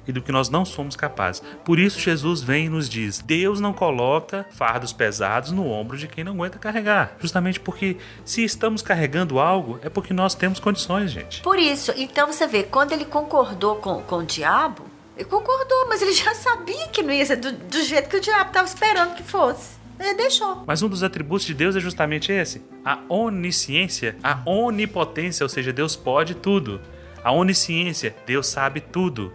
[0.07, 1.43] e do que nós não somos capazes.
[1.65, 6.07] Por isso Jesus vem e nos diz: Deus não coloca fardos pesados no ombro de
[6.07, 7.15] quem não aguenta carregar.
[7.19, 11.41] Justamente porque se estamos carregando algo, é porque nós temos condições, gente.
[11.41, 14.83] Por isso, então você vê, quando ele concordou com, com o diabo,
[15.15, 18.21] ele concordou, mas ele já sabia que não ia ser do, do jeito que o
[18.21, 19.77] diabo estava esperando que fosse.
[19.99, 20.63] Ele deixou.
[20.67, 25.73] Mas um dos atributos de Deus é justamente esse: a onisciência, a onipotência, ou seja,
[25.73, 26.79] Deus pode tudo.
[27.23, 29.33] A onisciência, Deus sabe tudo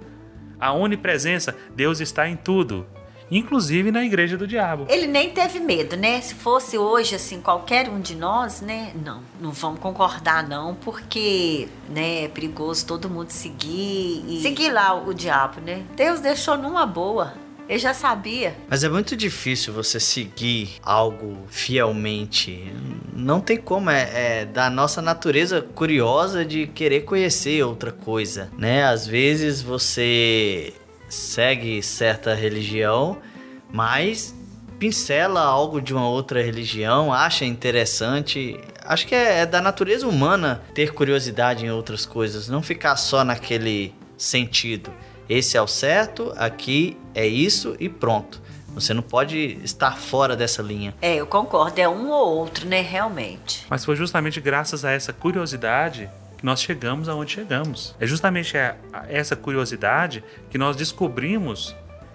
[0.62, 2.87] a onipresença, Deus está em tudo.
[3.29, 4.87] Inclusive na igreja do diabo.
[4.88, 6.20] Ele nem teve medo, né?
[6.20, 8.92] Se fosse hoje, assim, qualquer um de nós, né?
[9.05, 14.94] Não, não vamos concordar, não, porque, né, é perigoso todo mundo seguir e seguir lá
[14.94, 15.83] o diabo, né?
[15.96, 17.33] Deus deixou numa boa.
[17.72, 18.54] Eu já sabia.
[18.68, 22.70] Mas é muito difícil você seguir algo fielmente.
[23.14, 28.85] Não tem como, é, é, da nossa natureza curiosa de querer conhecer outra coisa, né?
[28.85, 30.74] Às vezes você
[31.08, 33.16] segue certa religião,
[33.72, 34.35] mas
[34.78, 38.61] pincela algo de uma outra religião, acha interessante.
[38.85, 43.24] Acho que é, é da natureza humana ter curiosidade em outras coisas, não ficar só
[43.24, 44.92] naquele sentido.
[45.26, 48.40] Esse é o certo, aqui é isso e pronto.
[48.75, 50.94] Você não pode estar fora dessa linha.
[51.03, 53.66] É, eu concordo, é um ou outro, né, realmente.
[53.68, 57.94] Mas foi justamente graças a essa curiosidade que nós chegamos aonde chegamos.
[58.01, 58.55] É justamente
[59.09, 61.75] essa curiosidade que nós descobrimos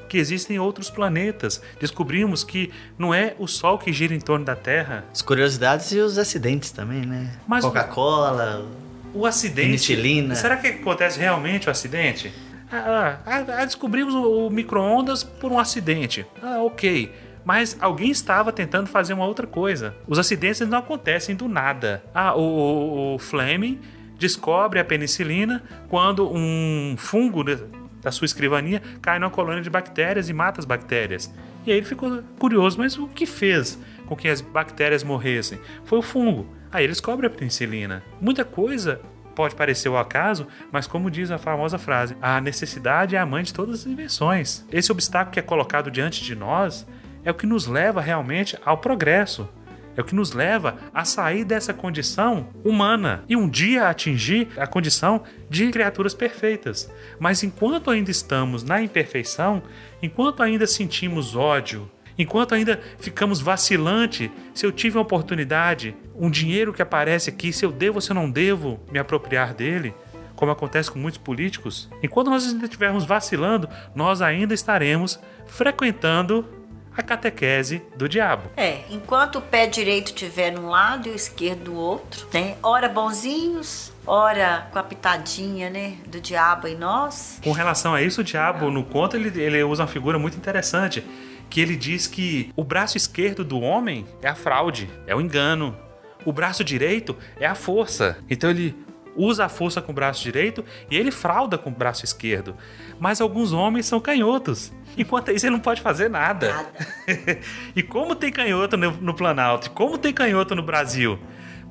[0.09, 1.61] que existem outros planetas.
[1.79, 5.05] Descobrimos que não é o Sol que gira em torno da Terra.
[5.13, 7.37] As curiosidades e os acidentes também, né?
[7.61, 8.65] Coca-Cola,
[9.13, 9.67] o acidente.
[9.67, 10.35] Penicilina.
[10.35, 12.31] Será que acontece realmente o acidente?
[12.71, 16.25] Ah, ah, ah, descobrimos o, o micro-ondas por um acidente.
[16.41, 17.13] Ah, ok.
[17.45, 19.95] Mas alguém estava tentando fazer uma outra coisa.
[20.05, 22.03] Os acidentes não acontecem do nada.
[22.13, 23.79] Ah, o, o, o Fleming
[24.19, 27.43] descobre a penicilina quando um fungo
[28.01, 31.33] da sua escrivania cai numa colônia de bactérias e mata as bactérias.
[31.65, 35.59] E aí ele ficou curioso, mas o que fez com que as bactérias morressem?
[35.85, 36.47] Foi o fungo.
[36.71, 38.03] Aí ele descobre a penicilina.
[38.19, 38.99] Muita coisa
[39.37, 43.43] pode parecer o acaso, mas como diz a famosa frase, a necessidade é a mãe
[43.43, 44.65] de todas as invenções.
[44.71, 46.87] Esse obstáculo que é colocado diante de nós
[47.23, 49.47] é o que nos leva realmente ao progresso.
[49.95, 54.65] É o que nos leva a sair dessa condição humana e um dia atingir a
[54.65, 56.91] condição de criaturas perfeitas.
[57.19, 59.61] Mas enquanto ainda estamos na imperfeição,
[60.01, 66.73] enquanto ainda sentimos ódio, Enquanto ainda ficamos vacilante, se eu tive uma oportunidade, um dinheiro
[66.73, 69.93] que aparece aqui, se eu devo ou se eu não devo me apropriar dele,
[70.35, 76.45] como acontece com muitos políticos, enquanto nós ainda estivermos vacilando, nós ainda estaremos frequentando
[76.95, 78.49] a catequese do diabo.
[78.57, 82.55] É, enquanto o pé direito estiver num lado e o esquerdo do outro, né?
[82.63, 87.39] Ora bonzinhos, ora com a pitadinha, né, do diabo em nós.
[87.43, 91.03] Com relação a isso, o diabo no conto ele, ele usa uma figura muito interessante
[91.49, 95.77] que ele diz que o braço esquerdo do homem é a fraude, é o engano.
[96.27, 98.17] O braço direito é a força.
[98.29, 98.75] Então ele
[99.15, 100.61] usa a força com o braço direito
[100.91, 102.53] e ele frauda com o braço esquerdo.
[102.99, 104.73] Mas alguns homens são canhotos.
[104.97, 106.53] Enquanto isso, ele não pode fazer nada.
[106.53, 106.69] nada.
[107.73, 109.71] e como tem canhoto no, no Planalto?
[109.71, 111.17] Como tem canhoto no Brasil?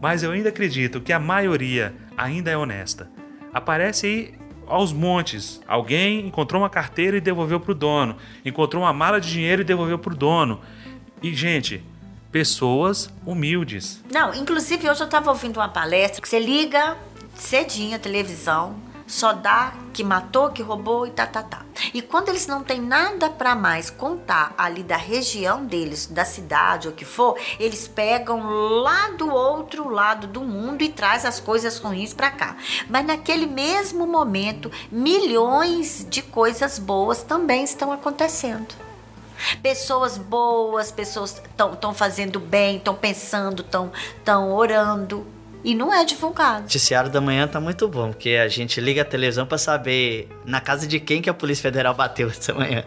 [0.00, 3.10] Mas eu ainda acredito que a maioria ainda é honesta.
[3.52, 4.34] aparece aí
[4.66, 5.60] aos montes.
[5.68, 8.16] Alguém encontrou uma carteira e devolveu para o dono.
[8.42, 10.62] Encontrou uma mala de dinheiro e devolveu para o dono.
[11.22, 11.84] E, gente,
[12.36, 13.98] pessoas humildes.
[14.12, 16.94] Não, inclusive hoje eu estava ouvindo uma palestra que você liga
[17.34, 21.64] cedinho a televisão, só dá que matou, que roubou e tá, tá, tá.
[21.94, 26.88] E quando eles não têm nada para mais contar ali da região deles, da cidade
[26.88, 28.42] ou que for, eles pegam
[28.82, 32.58] lá do outro lado do mundo e traz as coisas ruins para cá.
[32.86, 38.85] Mas naquele mesmo momento, milhões de coisas boas também estão acontecendo.
[39.62, 45.26] Pessoas boas, pessoas estão fazendo bem, estão pensando, estão orando
[45.66, 46.58] e não é divulgado.
[46.58, 50.28] O noticiário da manhã tá muito bom, porque a gente liga a televisão para saber
[50.44, 52.84] na casa de quem que a Polícia Federal bateu essa manhã.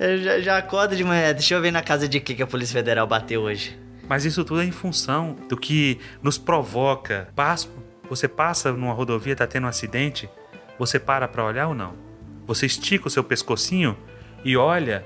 [0.00, 2.46] Eu já, já acordo de manhã, deixa eu ver na casa de quem que a
[2.46, 3.78] Polícia Federal bateu hoje.
[4.08, 7.28] Mas isso tudo é em função do que nos provoca.
[7.36, 7.70] Passo,
[8.08, 10.28] você passa numa rodovia, tá tendo um acidente,
[10.78, 11.94] você para para olhar ou não?
[12.46, 13.96] Você estica o seu pescocinho
[14.44, 15.04] e olha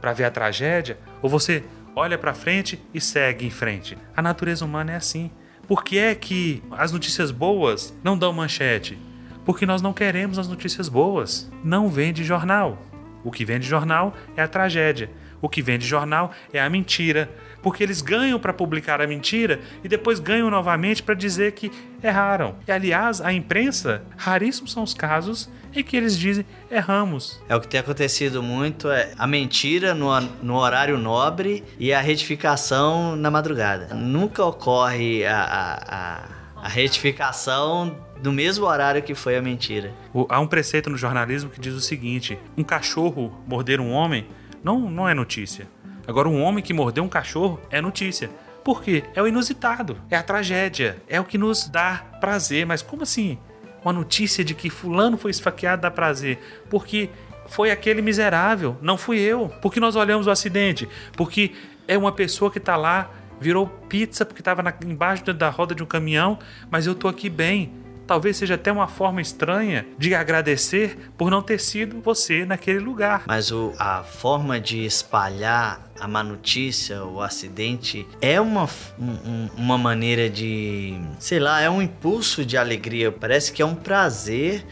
[0.00, 3.96] para ver a tragédia, ou você olha para frente e segue em frente?
[4.16, 5.30] A natureza humana é assim.
[5.66, 8.98] Por que é que as notícias boas não dão manchete?
[9.44, 11.50] Porque nós não queremos as notícias boas.
[11.64, 12.78] Não vende jornal.
[13.24, 15.10] O que vende jornal é a tragédia.
[15.40, 17.30] O que vende jornal é a mentira,
[17.68, 21.70] porque eles ganham para publicar a mentira e depois ganham novamente para dizer que
[22.02, 22.54] erraram.
[22.66, 27.38] E aliás, a imprensa, raríssimos são os casos em que eles dizem erramos.
[27.46, 32.00] É o que tem acontecido muito é a mentira no, no horário nobre e a
[32.00, 33.94] retificação na madrugada.
[33.94, 39.92] Nunca ocorre a, a, a, a retificação no mesmo horário que foi a mentira.
[40.30, 44.26] Há um preceito no jornalismo que diz o seguinte: um cachorro morder um homem
[44.64, 45.68] não, não é notícia.
[46.08, 48.30] Agora, um homem que mordeu um cachorro é notícia.
[48.64, 49.04] Por quê?
[49.14, 52.64] É o inusitado, é a tragédia, é o que nos dá prazer.
[52.64, 53.36] Mas como assim?
[53.84, 56.38] Uma notícia de que fulano foi esfaqueado dá prazer?
[56.70, 57.10] Porque
[57.46, 59.52] foi aquele miserável, não fui eu.
[59.60, 61.52] Porque nós olhamos o acidente, porque
[61.86, 65.86] é uma pessoa que está lá, virou pizza porque estava embaixo da roda de um
[65.86, 66.38] caminhão,
[66.70, 67.70] mas eu estou aqui bem
[68.08, 73.24] talvez seja até uma forma estranha de agradecer por não ter sido você naquele lugar.
[73.26, 78.68] Mas o, a forma de espalhar a má notícia, o acidente, é uma,
[78.98, 80.98] um, uma maneira de.
[81.18, 83.12] sei lá, é um impulso de alegria.
[83.12, 84.64] Parece que é um prazer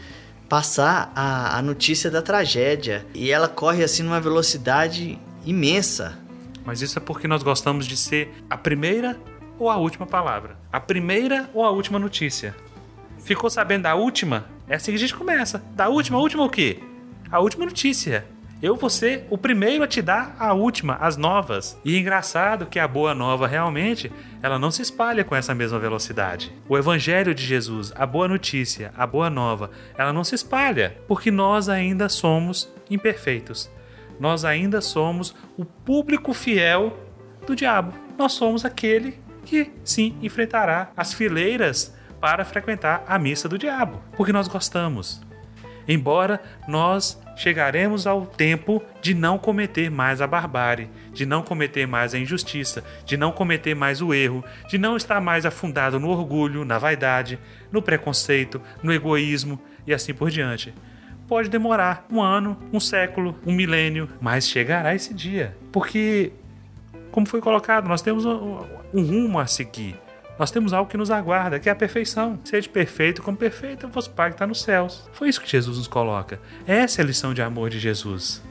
[0.49, 3.05] passar a, a notícia da tragédia.
[3.13, 6.17] E ela corre assim numa velocidade imensa.
[6.65, 9.17] Mas isso é porque nós gostamos de ser a primeira
[9.59, 12.55] ou a última palavra, a primeira ou a última notícia.
[13.23, 14.45] Ficou sabendo da última?
[14.67, 15.63] É assim que a gente começa.
[15.75, 16.79] Da última, a última o quê?
[17.31, 18.25] A última notícia.
[18.59, 21.79] Eu vou ser o primeiro a te dar a última, as novas.
[21.85, 26.51] E engraçado que a boa nova realmente, ela não se espalha com essa mesma velocidade.
[26.67, 31.29] O evangelho de Jesus, a boa notícia, a boa nova, ela não se espalha, porque
[31.29, 33.69] nós ainda somos imperfeitos.
[34.19, 36.97] Nós ainda somos o público fiel
[37.45, 37.93] do diabo.
[38.17, 44.33] Nós somos aquele que sim enfrentará as fileiras para frequentar a missa do diabo, porque
[44.33, 45.21] nós gostamos.
[45.87, 52.13] Embora nós chegaremos ao tempo de não cometer mais a barbárie, de não cometer mais
[52.13, 56.65] a injustiça, de não cometer mais o erro, de não estar mais afundado no orgulho,
[56.65, 57.39] na vaidade,
[57.71, 60.73] no preconceito, no egoísmo e assim por diante.
[61.27, 65.55] Pode demorar um ano, um século, um milênio, mas chegará esse dia.
[65.71, 66.31] Porque,
[67.11, 70.06] como foi colocado, nós temos um rumo a seguir.
[70.37, 72.39] Nós temos algo que nos aguarda, que é a perfeição.
[72.43, 75.09] Seja perfeito como perfeito é o vosso Pai que está nos céus.
[75.13, 76.39] Foi isso que Jesus nos coloca.
[76.65, 78.43] Essa é a lição de amor de Jesus.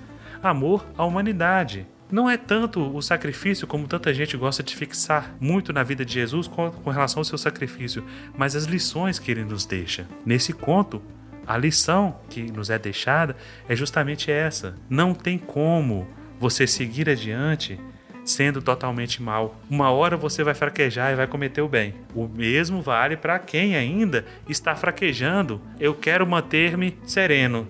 [0.42, 1.86] Amor à humanidade.
[2.10, 6.14] Não é tanto o sacrifício, como tanta gente gosta de fixar muito na vida de
[6.14, 8.04] Jesus com, com relação ao seu sacrifício,
[8.36, 10.06] mas as lições que ele nos deixa.
[10.24, 11.02] Nesse conto,
[11.46, 13.36] a lição que nos é deixada
[13.68, 14.76] é justamente essa.
[14.88, 16.06] Não tem como
[16.38, 17.78] você seguir adiante
[18.26, 19.56] sendo totalmente mal.
[19.70, 21.94] Uma hora você vai fraquejar e vai cometer o bem.
[22.14, 25.60] O mesmo vale para quem ainda está fraquejando.
[25.78, 27.66] Eu quero manter-me sereno,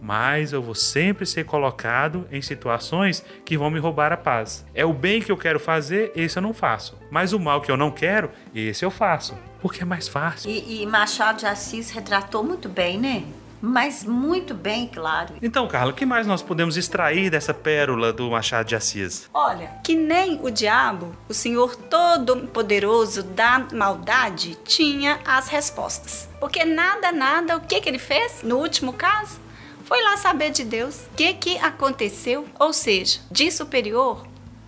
[0.00, 4.64] mas eu vou sempre ser colocado em situações que vão me roubar a paz.
[4.74, 6.96] É o bem que eu quero fazer, esse eu não faço.
[7.10, 9.36] Mas o mal que eu não quero, esse eu faço.
[9.60, 10.50] Porque é mais fácil.
[10.50, 13.24] E, e Machado de Assis retratou muito bem, né?
[13.60, 15.34] Mas muito bem claro.
[15.42, 19.28] Então, Carla, o que mais nós podemos extrair dessa pérola do Machado de Assis?
[19.32, 26.28] Olha, que nem o diabo, o Senhor Todo-Poderoso da maldade, tinha as respostas.
[26.38, 29.40] Porque nada, nada, o que, que ele fez no último caso?
[29.84, 34.26] Foi lá saber de Deus o que, que aconteceu, ou seja, de superior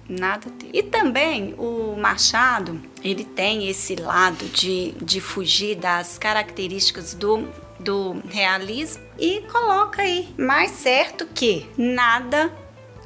[0.09, 0.70] nada teve.
[0.72, 7.47] E também o Machado, ele tem esse lado de, de fugir das características do
[7.81, 12.53] do realismo e coloca aí mais certo que nada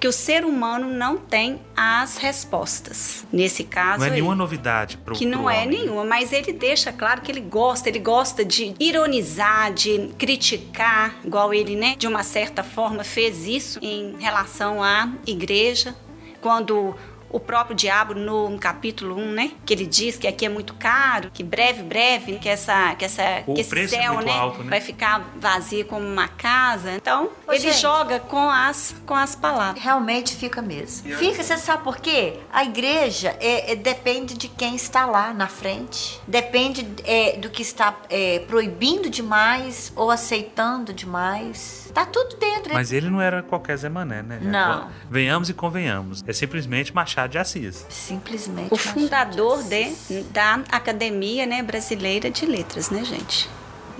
[0.02, 3.24] que o ser humano não tem as respostas.
[3.32, 4.00] Nesse caso.
[4.00, 5.78] Não é nenhuma novidade para Que não é homem.
[5.78, 11.54] nenhuma, mas ele deixa claro que ele gosta, ele gosta de ironizar, de criticar, igual
[11.54, 15.94] ele, né, de uma certa forma fez isso em relação à igreja,
[16.40, 16.96] quando
[17.32, 21.30] o próprio diabo no capítulo 1, né, que ele diz que aqui é muito caro,
[21.32, 24.62] que breve, breve, que essa que essa O que esse é céu, muito né, alto,
[24.62, 24.70] né?
[24.70, 26.92] vai ficar vazio como uma casa.
[26.92, 27.78] Então, Ô, ele gente.
[27.80, 29.82] joga com as com as palavras.
[29.82, 31.10] Realmente fica mesmo.
[31.16, 32.38] Fica, você sabe por quê?
[32.52, 36.20] A igreja é, é- depende de quem está lá na frente.
[36.26, 41.90] Depende é, do que está é, proibindo demais ou aceitando demais.
[41.94, 42.72] Tá tudo dentro.
[42.74, 44.38] Mas ele não era qualquer Zé Mané, né?
[44.42, 44.88] Não.
[45.10, 46.22] Venhamos e convenhamos.
[46.26, 47.86] É simplesmente Machado de Assis.
[47.88, 48.68] Simplesmente.
[48.68, 50.08] O Machado fundador de Assis.
[50.08, 53.48] de, da Academia né, Brasileira de Letras, né, gente?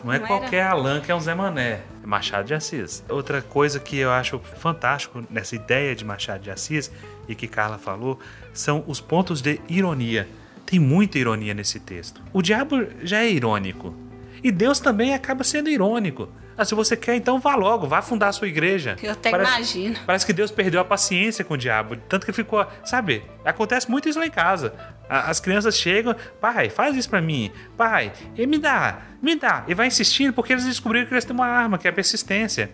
[0.05, 1.81] Não é Não qualquer Alan que é um Zé Mané.
[2.03, 3.05] É Machado de Assis.
[3.09, 6.91] Outra coisa que eu acho fantástico nessa ideia de Machado de Assis
[7.29, 8.19] e que Carla falou
[8.53, 10.29] são os pontos de ironia.
[10.67, 12.21] Tem muita ironia nesse texto.
[12.33, 13.95] O diabo já é irônico.
[14.43, 16.29] E Deus também acaba sendo irônico.
[16.57, 18.97] Ah, se você quer, então vá logo, vá fundar a sua igreja.
[19.03, 19.97] Eu até Parece- imagino.
[20.07, 21.97] Parece que Deus perdeu a paciência com o diabo.
[21.97, 22.67] Tanto que ficou.
[22.85, 23.23] Sabe?
[23.45, 24.75] Acontece muito isso lá em casa.
[25.09, 27.51] As crianças chegam, pai, faz isso pra mim.
[27.77, 29.65] Pai, e me dá, me dá.
[29.69, 32.71] E vai insistindo porque eles descobriram que eles têm uma arma, que é a persistência.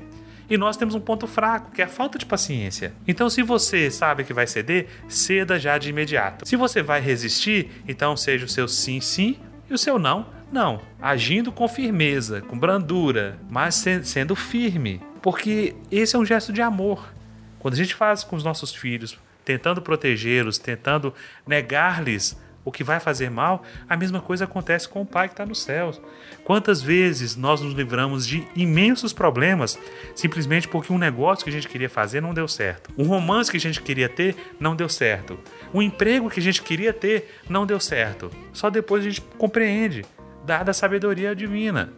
[0.51, 2.95] E nós temos um ponto fraco, que é a falta de paciência.
[3.07, 6.49] Então, se você sabe que vai ceder, ceda já de imediato.
[6.49, 9.37] Se você vai resistir, então seja o seu sim, sim
[9.69, 10.81] e o seu não, não.
[11.01, 15.01] Agindo com firmeza, com brandura, mas se- sendo firme.
[15.23, 17.13] Porque esse é um gesto de amor.
[17.59, 21.13] Quando a gente faz com os nossos filhos, tentando protegê-los, tentando
[21.47, 22.39] negar-lhes
[22.69, 25.63] o que vai fazer mal, a mesma coisa acontece com o Pai que está nos
[25.63, 25.99] céus.
[26.45, 29.79] Quantas vezes nós nos livramos de imensos problemas
[30.15, 33.57] simplesmente porque um negócio que a gente queria fazer não deu certo, um romance que
[33.57, 35.39] a gente queria ter não deu certo,
[35.73, 38.31] um emprego que a gente queria ter não deu certo.
[38.53, 40.05] Só depois a gente compreende,
[40.45, 41.93] dada a sabedoria divina.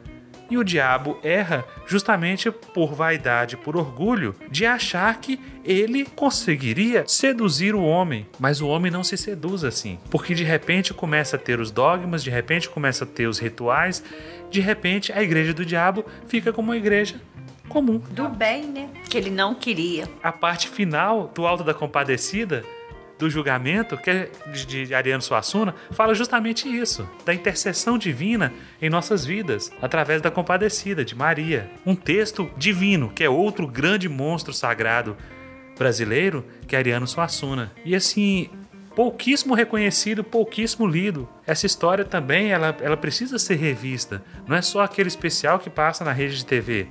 [0.51, 7.75] E o diabo erra justamente por vaidade, por orgulho, de achar que ele conseguiria seduzir
[7.75, 8.27] o homem.
[8.39, 12.25] Mas o homem não se seduz assim, porque de repente começa a ter os dogmas,
[12.25, 14.03] de repente começa a ter os rituais,
[14.51, 17.21] de repente a igreja do diabo fica como uma igreja
[17.69, 18.03] comum.
[18.11, 18.91] Do bem, né?
[19.09, 20.09] Que ele não queria.
[20.23, 22.65] A parte final do Alto da Compadecida,
[23.21, 28.51] do julgamento, que é de, Ariano Suassuna, fala justamente isso, da intercessão divina
[28.81, 31.71] em nossas vidas, através da Compadecida, de Maria.
[31.85, 35.17] Um texto divino, que é outro grande monstro sagrado
[35.79, 37.71] brasileiro, que é Ariano Suassuna.
[37.85, 38.49] E assim,
[38.97, 41.29] pouquíssimo reconhecido, pouquíssimo lido.
[41.47, 44.23] Essa história também, ela, ela precisa ser revista.
[44.49, 46.89] Não é só aquele especial que passa na rede de TV.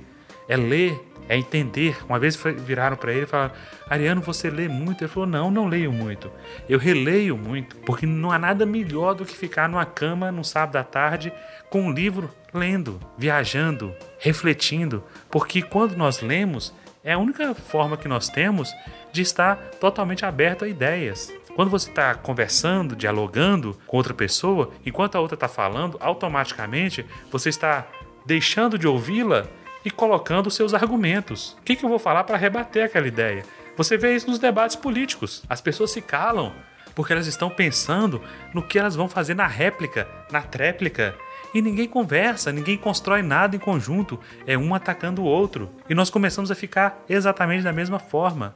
[0.48, 0.96] É ler,
[1.30, 1.96] é entender.
[2.08, 3.54] Uma vez viraram para ele e falaram:
[3.88, 5.04] Ariano, você lê muito?
[5.04, 6.28] Ele falou: Não, não leio muito.
[6.68, 10.76] Eu releio muito, porque não há nada melhor do que ficar numa cama num sábado
[10.76, 11.32] à tarde
[11.70, 15.04] com um livro lendo, viajando, refletindo.
[15.30, 16.74] Porque quando nós lemos,
[17.04, 18.74] é a única forma que nós temos
[19.12, 21.32] de estar totalmente aberto a ideias.
[21.54, 27.50] Quando você está conversando, dialogando com outra pessoa, enquanto a outra está falando, automaticamente você
[27.50, 27.86] está
[28.26, 29.46] deixando de ouvi-la
[29.84, 31.56] e colocando seus argumentos.
[31.60, 33.44] O que, que eu vou falar para rebater aquela ideia?
[33.76, 35.42] Você vê isso nos debates políticos.
[35.48, 36.52] As pessoas se calam
[36.94, 38.20] porque elas estão pensando
[38.52, 41.14] no que elas vão fazer na réplica, na tréplica.
[41.54, 45.70] E ninguém conversa, ninguém constrói nada em conjunto, é um atacando o outro.
[45.88, 48.54] E nós começamos a ficar exatamente da mesma forma.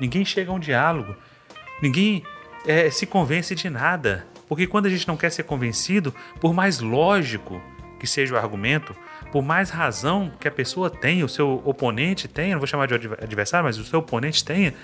[0.00, 1.14] Ninguém chega a um diálogo,
[1.80, 2.24] ninguém
[2.66, 4.26] eh, se convence de nada.
[4.48, 7.62] Porque quando a gente não quer ser convencido, por mais lógico
[7.98, 8.96] que seja o argumento,
[9.32, 12.94] por mais razão que a pessoa tenha, o seu oponente tenha, não vou chamar de
[12.94, 14.74] adver- adversário, mas o seu oponente tenha,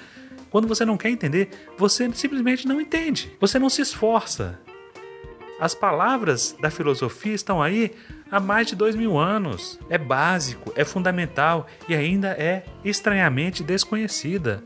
[0.50, 3.30] quando você não quer entender, você simplesmente não entende.
[3.38, 4.58] Você não se esforça.
[5.60, 7.92] As palavras da filosofia estão aí
[8.30, 9.78] há mais de dois mil anos.
[9.90, 14.64] É básico, é fundamental e ainda é estranhamente desconhecida.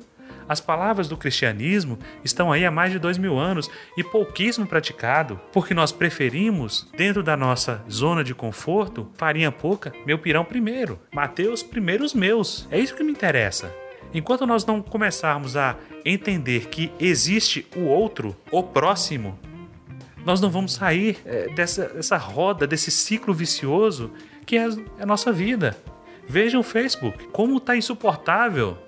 [0.48, 5.40] As palavras do cristianismo estão aí há mais de dois mil anos e pouquíssimo praticado,
[5.52, 11.62] porque nós preferimos, dentro da nossa zona de conforto, farinha pouca, meu pirão primeiro, Mateus
[11.62, 12.66] primeiro os meus.
[12.70, 13.74] É isso que me interessa.
[14.14, 19.38] Enquanto nós não começarmos a entender que existe o outro, o próximo,
[20.24, 24.12] nós não vamos sair eh, dessa, dessa roda, desse ciclo vicioso
[24.44, 24.66] que é
[25.00, 25.76] a nossa vida.
[26.26, 28.78] Vejam o Facebook, como está insuportável.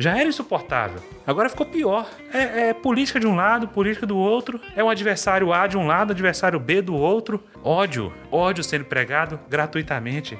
[0.00, 2.08] Já era insuportável, agora ficou pior.
[2.32, 5.86] É, é política de um lado, política do outro, é um adversário A de um
[5.86, 7.44] lado, adversário B do outro.
[7.62, 10.38] Ódio, ódio sendo pregado gratuitamente.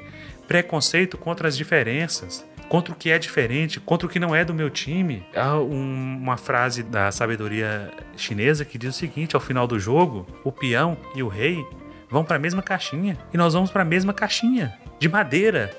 [0.49, 4.55] preconceito contra as diferenças, contra o que é diferente, contra o que não é do
[4.55, 5.27] meu time.
[5.37, 10.27] Há um, uma frase da sabedoria chinesa que diz o seguinte: ao final do jogo,
[10.43, 11.63] o peão e o rei
[12.09, 15.71] vão para a mesma caixinha e nós vamos para a mesma caixinha de madeira,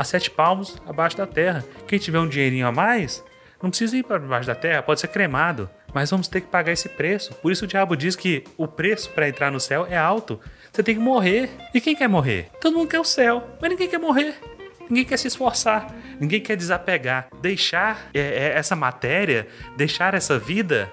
[0.00, 1.62] a sete palmos abaixo da terra.
[1.86, 3.22] Quem tiver um dinheirinho a mais,
[3.62, 6.72] não precisa ir para baixo da terra, pode ser cremado, mas vamos ter que pagar
[6.72, 7.34] esse preço.
[7.34, 10.40] Por isso o diabo diz que o preço para entrar no céu é alto.
[10.72, 11.50] Você tem que morrer.
[11.74, 12.48] E quem quer morrer?
[12.62, 14.40] Todo mundo quer o céu, mas ninguém quer morrer.
[14.88, 19.46] Ninguém quer se esforçar, ninguém quer desapegar, deixar é, é, essa matéria,
[19.76, 20.90] deixar essa vida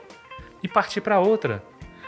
[0.62, 1.64] e partir para outra.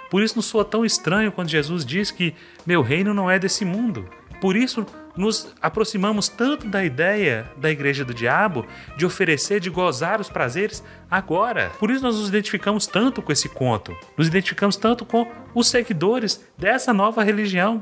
[0.10, 2.36] Por isso não soa tão estranho quando Jesus diz que
[2.66, 4.10] meu reino não é desse mundo.
[4.41, 4.86] Por isso
[5.16, 8.66] nos aproximamos tanto da ideia da igreja do diabo
[8.97, 11.72] de oferecer, de gozar os prazeres agora.
[11.80, 13.95] Por isso nós nos identificamos tanto com esse conto.
[14.18, 17.82] Nos identificamos tanto com os seguidores dessa nova religião,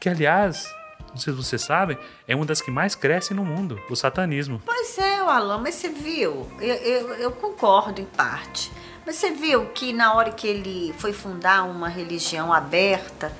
[0.00, 0.66] que aliás,
[1.10, 4.60] não sei se você sabe, é uma das que mais cresce no mundo, o satanismo.
[4.64, 8.70] Pois é, Alan, mas você viu, eu, eu, eu concordo em parte.
[9.06, 13.30] Mas você viu que na hora que ele foi fundar uma religião aberta,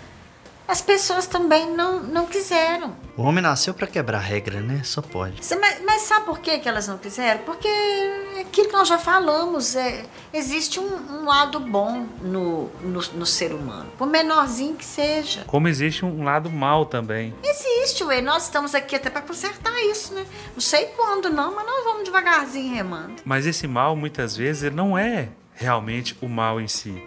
[0.67, 2.97] as pessoas também não, não quiseram.
[3.17, 4.81] O homem nasceu para quebrar regra, né?
[4.83, 5.41] Só pode.
[5.61, 7.41] Mas, mas, sabe por que, que elas não quiseram?
[7.45, 13.01] Porque é aquilo que nós já falamos, é, existe um, um lado bom no, no,
[13.13, 15.45] no, ser humano, por menorzinho que seja.
[15.47, 17.35] Como existe um lado mal também.
[17.43, 18.23] Existe, ué.
[18.23, 20.25] Nós estamos aqui até para consertar isso, né?
[20.55, 23.23] Não sei quando não, mas nós vamos devagarzinho remando.
[23.25, 27.03] Mas esse mal, muitas vezes, não é realmente o mal em si.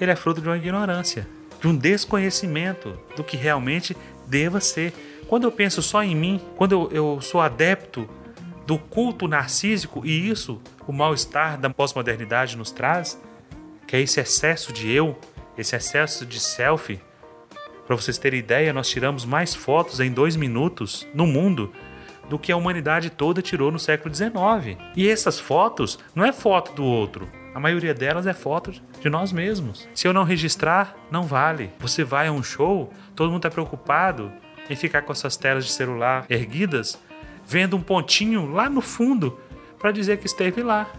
[0.00, 1.28] Ele é fruto de uma ignorância
[1.62, 3.96] de um desconhecimento do que realmente
[4.26, 4.92] deva ser.
[5.28, 8.06] Quando eu penso só em mim, quando eu, eu sou adepto
[8.66, 13.20] do culto narcísico, e isso o mal-estar da pós-modernidade nos traz,
[13.86, 15.16] que é esse excesso de eu,
[15.56, 17.00] esse excesso de selfie.
[17.86, 21.72] Para vocês terem ideia, nós tiramos mais fotos em dois minutos no mundo
[22.28, 24.78] do que a humanidade toda tirou no século XIX.
[24.96, 29.32] E essas fotos não é foto do outro, a maioria delas é foto de nós
[29.32, 29.88] mesmos.
[29.94, 31.70] Se eu não registrar, não vale.
[31.80, 34.32] Você vai a um show, todo mundo está preocupado
[34.70, 36.98] em ficar com as suas telas de celular erguidas,
[37.46, 39.38] vendo um pontinho lá no fundo
[39.78, 40.90] para dizer que esteve lá.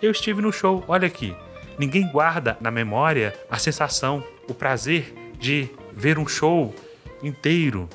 [0.00, 1.36] Eu estive no show, olha aqui.
[1.78, 6.74] Ninguém guarda na memória a sensação, o prazer de ver um show
[7.22, 7.88] inteiro,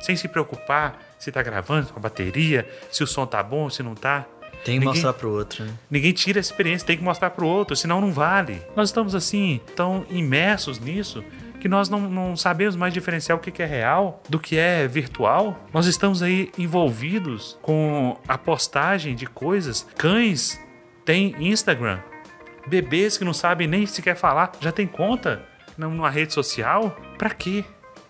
[0.00, 3.82] sem se preocupar se está gravando com a bateria, se o som tá bom, se
[3.82, 4.26] não tá.
[4.64, 5.72] Tem que ninguém, mostrar pro outro, né?
[5.90, 8.60] Ninguém tira essa experiência, tem que mostrar pro outro, senão não vale.
[8.76, 11.24] Nós estamos assim, tão imersos nisso
[11.60, 15.58] que nós não, não sabemos mais diferenciar o que é real do que é virtual.
[15.72, 19.86] Nós estamos aí envolvidos com a postagem de coisas.
[19.96, 20.58] Cães
[21.04, 22.00] têm Instagram.
[22.66, 25.42] Bebês que não sabem nem sequer falar já tem conta
[25.76, 26.96] numa rede social.
[27.18, 27.64] Para quê?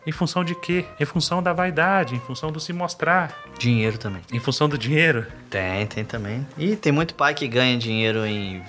[0.07, 0.84] Em função de quê?
[0.98, 3.34] Em função da vaidade, em função do se mostrar.
[3.59, 4.22] Dinheiro também.
[4.32, 5.26] Em função do dinheiro?
[5.48, 6.46] Tem, tem também.
[6.57, 8.62] E tem muito pai que ganha dinheiro em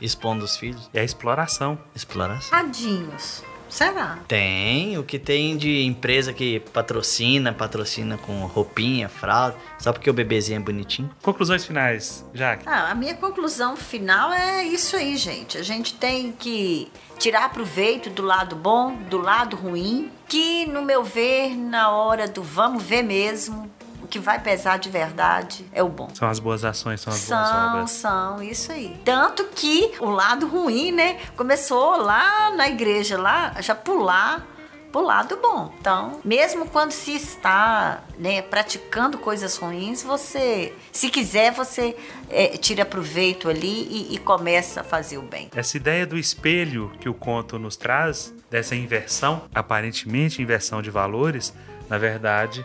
[0.00, 0.88] expondo os filhos.
[0.94, 1.78] É a exploração.
[1.94, 2.50] Exploração.
[2.50, 3.44] Tadinhos.
[3.70, 4.18] Será?
[4.26, 10.12] Tem, o que tem de empresa que patrocina, patrocina com roupinha, fralda, só porque o
[10.12, 11.10] bebezinho é bonitinho.
[11.22, 12.64] Conclusões finais, Jaque.
[12.66, 15.56] Ah, a minha conclusão final é isso aí, gente.
[15.56, 21.04] A gente tem que tirar proveito do lado bom, do lado ruim, que no meu
[21.04, 23.70] ver, na hora do vamos ver mesmo,
[24.10, 26.08] que vai pesar de verdade é o bom.
[26.12, 27.90] São as boas ações, são as são, boas obras.
[27.92, 29.00] São, isso aí.
[29.04, 34.46] Tanto que o lado ruim, né, começou lá na igreja, lá, já pular
[34.90, 35.72] pro lado bom.
[35.80, 41.96] Então, mesmo quando se está né, praticando coisas ruins, você, se quiser, você
[42.28, 45.48] é, tira proveito ali e, e, começa a fazer o bem.
[45.54, 51.54] Essa ideia do espelho que o conto nos traz, dessa inversão, aparentemente inversão de valores,
[51.88, 52.64] na verdade,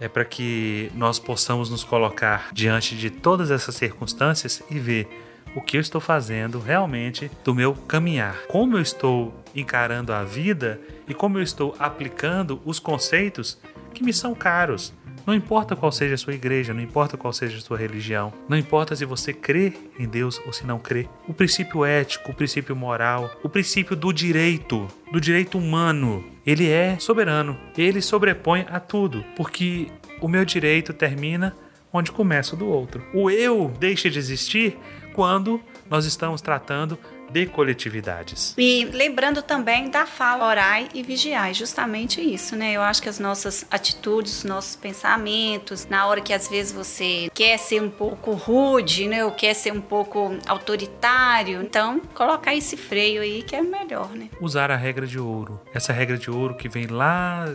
[0.00, 5.06] é para que nós possamos nos colocar diante de todas essas circunstâncias e ver
[5.54, 10.80] o que eu estou fazendo realmente do meu caminhar, como eu estou encarando a vida
[11.08, 13.58] e como eu estou aplicando os conceitos
[13.92, 14.92] que me são caros.
[15.26, 18.56] Não importa qual seja a sua igreja, não importa qual seja a sua religião, não
[18.56, 21.08] importa se você crê em Deus ou se não crê.
[21.28, 26.98] O princípio ético, o princípio moral, o princípio do direito, do direito humano, ele é
[26.98, 27.56] soberano.
[27.76, 29.86] Ele sobrepõe a tudo, porque
[30.20, 31.54] o meu direito termina
[31.92, 33.02] onde começa o do outro.
[33.14, 34.76] O eu deixa de existir
[35.14, 36.98] quando nós estamos tratando
[37.32, 38.54] de coletividades.
[38.58, 42.72] E lembrando também da fala orai e vigiai, justamente isso, né?
[42.72, 47.30] Eu acho que as nossas atitudes, os nossos pensamentos, na hora que às vezes você
[47.34, 49.24] quer ser um pouco rude, né?
[49.24, 54.28] Ou quer ser um pouco autoritário, então colocar esse freio aí que é melhor, né?
[54.40, 55.60] Usar a regra de ouro.
[55.72, 57.46] Essa regra de ouro que vem lá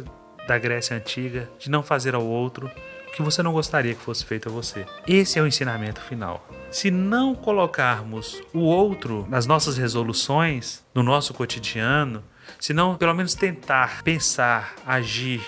[0.48, 2.70] da Grécia Antiga, de não fazer ao outro
[3.16, 4.86] que você não gostaria que fosse feito a você.
[5.08, 6.46] Esse é o ensinamento final.
[6.72, 12.24] Se não colocarmos o outro nas nossas resoluções, no nosso cotidiano,
[12.60, 15.42] se não pelo menos tentar pensar, agir,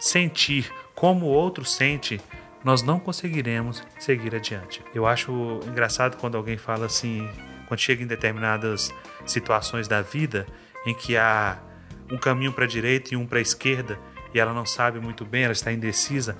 [0.00, 2.20] sentir como o outro sente,
[2.64, 4.82] nós não conseguiremos seguir adiante.
[4.94, 7.28] Eu acho engraçado quando alguém fala assim,
[7.68, 8.92] quando chega em determinadas
[9.26, 10.46] situações da vida
[10.86, 11.58] em que há
[12.10, 13.98] um caminho para a direita e um para a esquerda
[14.34, 16.36] e ela não sabe muito bem, ela está indecisa.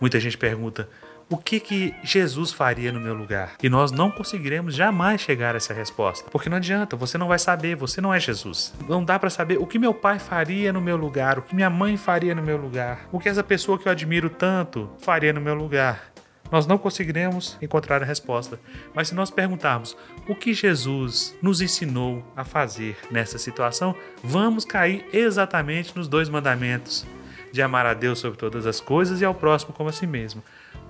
[0.00, 0.88] Muita gente pergunta:
[1.28, 3.54] o que que Jesus faria no meu lugar?
[3.60, 7.38] E nós não conseguiremos jamais chegar a essa resposta, porque não adianta, você não vai
[7.38, 8.72] saber, você não é Jesus.
[8.88, 11.68] Não dá para saber o que meu pai faria no meu lugar, o que minha
[11.68, 15.40] mãe faria no meu lugar, o que essa pessoa que eu admiro tanto faria no
[15.40, 16.12] meu lugar.
[16.48, 18.60] Nós não conseguiremos encontrar a resposta,
[18.94, 19.96] mas se nós perguntarmos
[20.28, 27.04] o que Jesus nos ensinou a fazer nessa situação, vamos cair exatamente nos dois mandamentos
[27.52, 30.40] de amar a Deus sobre todas as coisas e ao próximo como a si mesmo.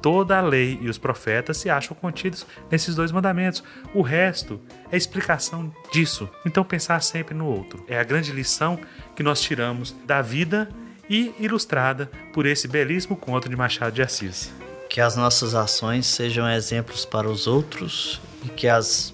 [0.07, 3.65] Toda a lei e os profetas se acham contidos nesses dois mandamentos.
[3.93, 4.61] O resto
[4.93, 6.29] é explicação disso.
[6.47, 8.79] Então, pensar sempre no outro é a grande lição
[9.17, 10.69] que nós tiramos da vida
[11.11, 14.53] e ilustrada por esse belíssimo conto de Machado de Assis.
[14.89, 19.13] Que as nossas ações sejam exemplos para os outros e que as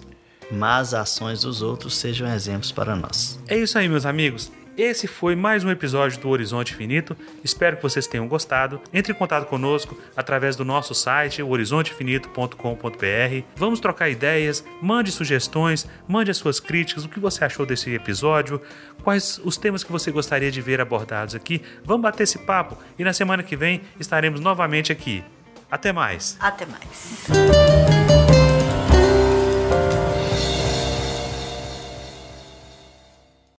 [0.51, 3.40] más ações dos outros sejam exemplos para nós.
[3.49, 4.53] É isso aí, meus amigos.
[4.77, 7.14] Esse foi mais um episódio do Horizonte Infinito.
[7.45, 8.81] Espero que vocês tenham gostado.
[8.93, 13.45] Entre em contato conosco através do nosso site, horizonteinfinito.com.br.
[13.55, 18.62] Vamos trocar ideias, mande sugestões, mande as suas críticas, o que você achou desse episódio,
[19.03, 21.61] quais os temas que você gostaria de ver abordados aqui.
[21.85, 25.23] Vamos bater esse papo e na semana que vem estaremos novamente aqui.
[25.70, 26.39] Até mais.
[26.41, 27.27] Até mais.